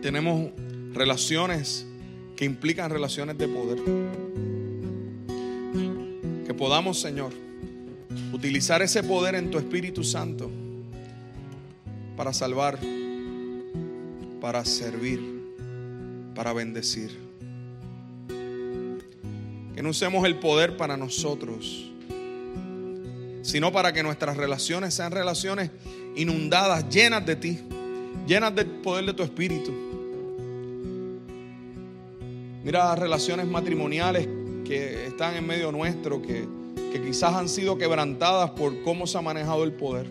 [0.00, 0.50] tenemos
[0.92, 1.86] relaciones
[2.36, 3.78] que implican relaciones de poder.
[6.46, 7.32] Que podamos, Señor,
[8.32, 10.50] utilizar ese poder en tu Espíritu Santo
[12.16, 12.78] para salvar,
[14.40, 15.20] para servir,
[16.34, 17.10] para bendecir.
[19.74, 21.90] Que no usemos el poder para nosotros,
[23.42, 25.70] sino para que nuestras relaciones sean relaciones
[26.16, 27.58] inundadas, llenas de ti,
[28.28, 29.72] llenas del poder de tu Espíritu.
[32.62, 34.28] Mira relaciones matrimoniales
[34.66, 36.46] que están en medio nuestro, que,
[37.06, 40.10] quizás han sido quebrantadas por cómo se ha manejado el poder.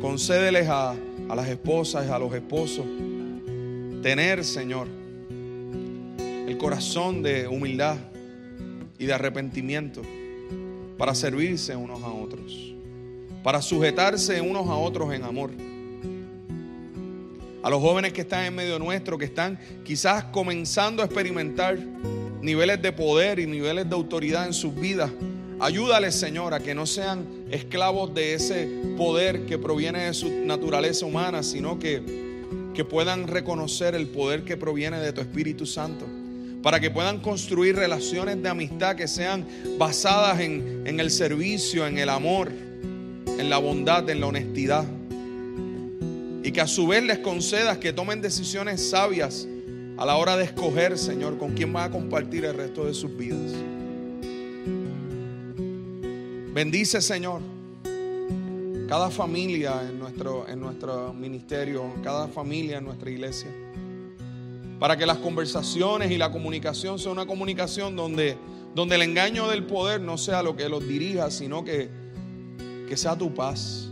[0.00, 2.84] Concédeles a, a las esposas y a los esposos
[4.00, 4.86] tener, Señor,
[6.46, 7.96] el corazón de humildad
[9.00, 10.02] y de arrepentimiento
[10.96, 12.72] para servirse unos a otros,
[13.42, 15.50] para sujetarse unos a otros en amor
[17.68, 21.78] a los jóvenes que están en medio nuestro, que están quizás comenzando a experimentar
[22.40, 25.10] niveles de poder y niveles de autoridad en sus vidas.
[25.60, 28.66] Ayúdales, Señor, a que no sean esclavos de ese
[28.96, 32.02] poder que proviene de su naturaleza humana, sino que,
[32.72, 36.06] que puedan reconocer el poder que proviene de tu Espíritu Santo.
[36.62, 39.46] Para que puedan construir relaciones de amistad que sean
[39.76, 44.86] basadas en, en el servicio, en el amor, en la bondad, en la honestidad
[46.48, 49.46] y que a su vez les concedas que tomen decisiones sabias
[49.98, 53.14] a la hora de escoger, Señor, con quién va a compartir el resto de sus
[53.14, 53.52] vidas.
[56.54, 57.42] Bendice, Señor,
[58.88, 63.50] cada familia en nuestro, en nuestro ministerio, cada familia en nuestra iglesia,
[64.78, 68.38] para que las conversaciones y la comunicación sea una comunicación donde,
[68.74, 71.90] donde el engaño del poder no sea lo que los dirija, sino que,
[72.88, 73.90] que sea tu paz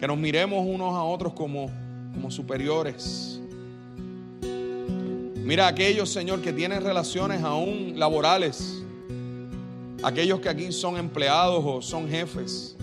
[0.00, 1.70] que nos miremos unos a otros como,
[2.14, 3.38] como superiores.
[5.44, 8.82] Mira aquellos, Señor, que tienen relaciones aún laborales.
[10.02, 12.76] Aquellos que aquí son empleados o son jefes.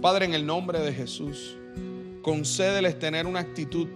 [0.00, 1.56] Padre, en el nombre de Jesús,
[2.22, 3.86] concédeles tener una actitud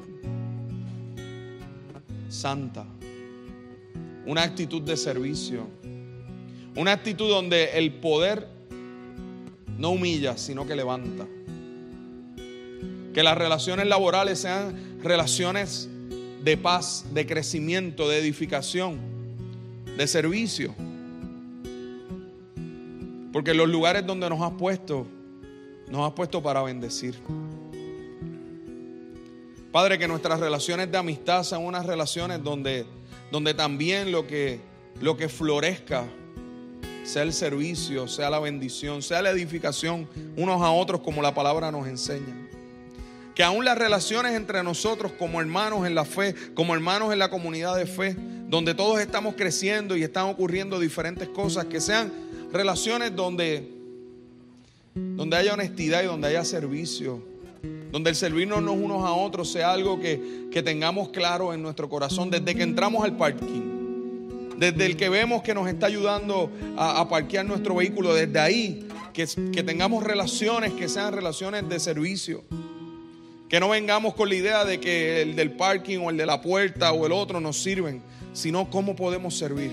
[2.28, 2.86] santa,
[4.24, 5.66] una actitud de servicio
[6.76, 8.46] Una actitud donde el poder
[9.78, 11.26] no humilla, sino que levanta.
[13.16, 15.88] Que las relaciones laborales sean relaciones
[16.44, 18.98] de paz, de crecimiento, de edificación,
[19.96, 20.74] de servicio.
[23.32, 25.06] Porque los lugares donde nos has puesto,
[25.88, 27.14] nos has puesto para bendecir.
[29.72, 32.84] Padre, que nuestras relaciones de amistad sean unas relaciones donde,
[33.32, 34.60] donde también lo que,
[35.00, 36.04] lo que florezca
[37.02, 40.06] sea el servicio, sea la bendición, sea la edificación
[40.36, 42.45] unos a otros como la palabra nos enseña.
[43.36, 47.30] Que aún las relaciones entre nosotros como hermanos en la fe, como hermanos en la
[47.30, 48.16] comunidad de fe,
[48.48, 52.10] donde todos estamos creciendo y están ocurriendo diferentes cosas, que sean
[52.50, 53.70] relaciones donde,
[54.94, 57.22] donde haya honestidad y donde haya servicio,
[57.92, 62.30] donde el servirnos unos a otros sea algo que, que tengamos claro en nuestro corazón
[62.30, 63.76] desde que entramos al parking
[64.58, 69.26] desde el que vemos que nos está ayudando a, parquear nuestro vehículo, desde ahí, que,
[69.52, 72.42] que tengamos relaciones que sean relaciones de servicio.
[73.48, 76.40] Que no vengamos con la idea de que el del parking o el de la
[76.40, 79.70] puerta o el otro nos sirven, sino cómo podemos servir.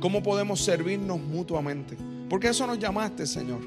[0.00, 1.96] Cómo podemos servirnos mutuamente.
[2.28, 3.60] Porque eso nos llamaste, Señor.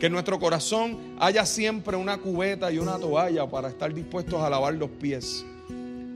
[0.00, 4.50] Que en nuestro corazón haya siempre una cubeta y una toalla para estar dispuestos a
[4.50, 5.44] lavar los pies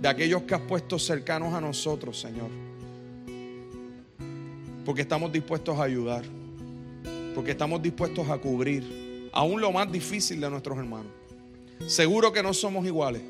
[0.01, 2.51] de aquellos que has puesto cercanos a nosotros, Señor
[4.87, 6.23] porque estamos dispuestos a ayudar,
[7.35, 11.11] porque estamos dispuestos a cubrir aún lo más difícil de nuestros hermanos.
[11.87, 13.23] Seguro que no somos iguales,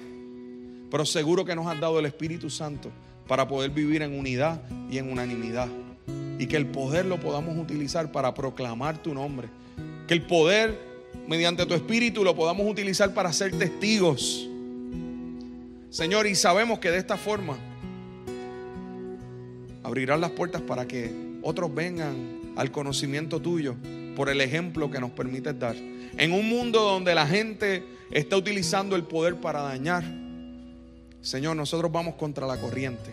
[0.90, 2.90] pero seguro que nos has dado el Espíritu Santo
[3.26, 5.68] para poder vivir en unidad y en unanimidad.
[6.38, 9.48] Y que el poder lo podamos utilizar para proclamar tu nombre.
[10.06, 10.78] Que el poder,
[11.26, 14.48] mediante tu Espíritu, lo podamos utilizar para ser testigos.
[15.90, 17.56] Señor, y sabemos que de esta forma
[19.82, 21.10] abrirás las puertas para que
[21.42, 23.76] otros vengan al conocimiento tuyo
[24.14, 25.76] por el ejemplo que nos permites dar.
[26.16, 30.04] En un mundo donde la gente está utilizando el poder para dañar,
[31.20, 33.10] Señor, nosotros vamos contra la corriente,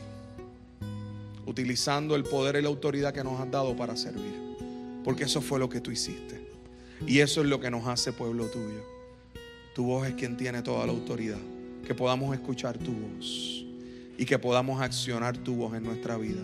[1.45, 4.33] utilizando el poder y la autoridad que nos has dado para servir,
[5.03, 6.43] porque eso fue lo que tú hiciste.
[7.05, 8.83] Y eso es lo que nos hace pueblo tuyo.
[9.75, 11.39] Tu voz es quien tiene toda la autoridad.
[11.85, 13.65] Que podamos escuchar tu voz
[14.17, 16.41] y que podamos accionar tu voz en nuestra vida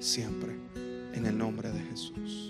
[0.00, 0.56] siempre
[1.14, 2.49] en el nombre de Jesús.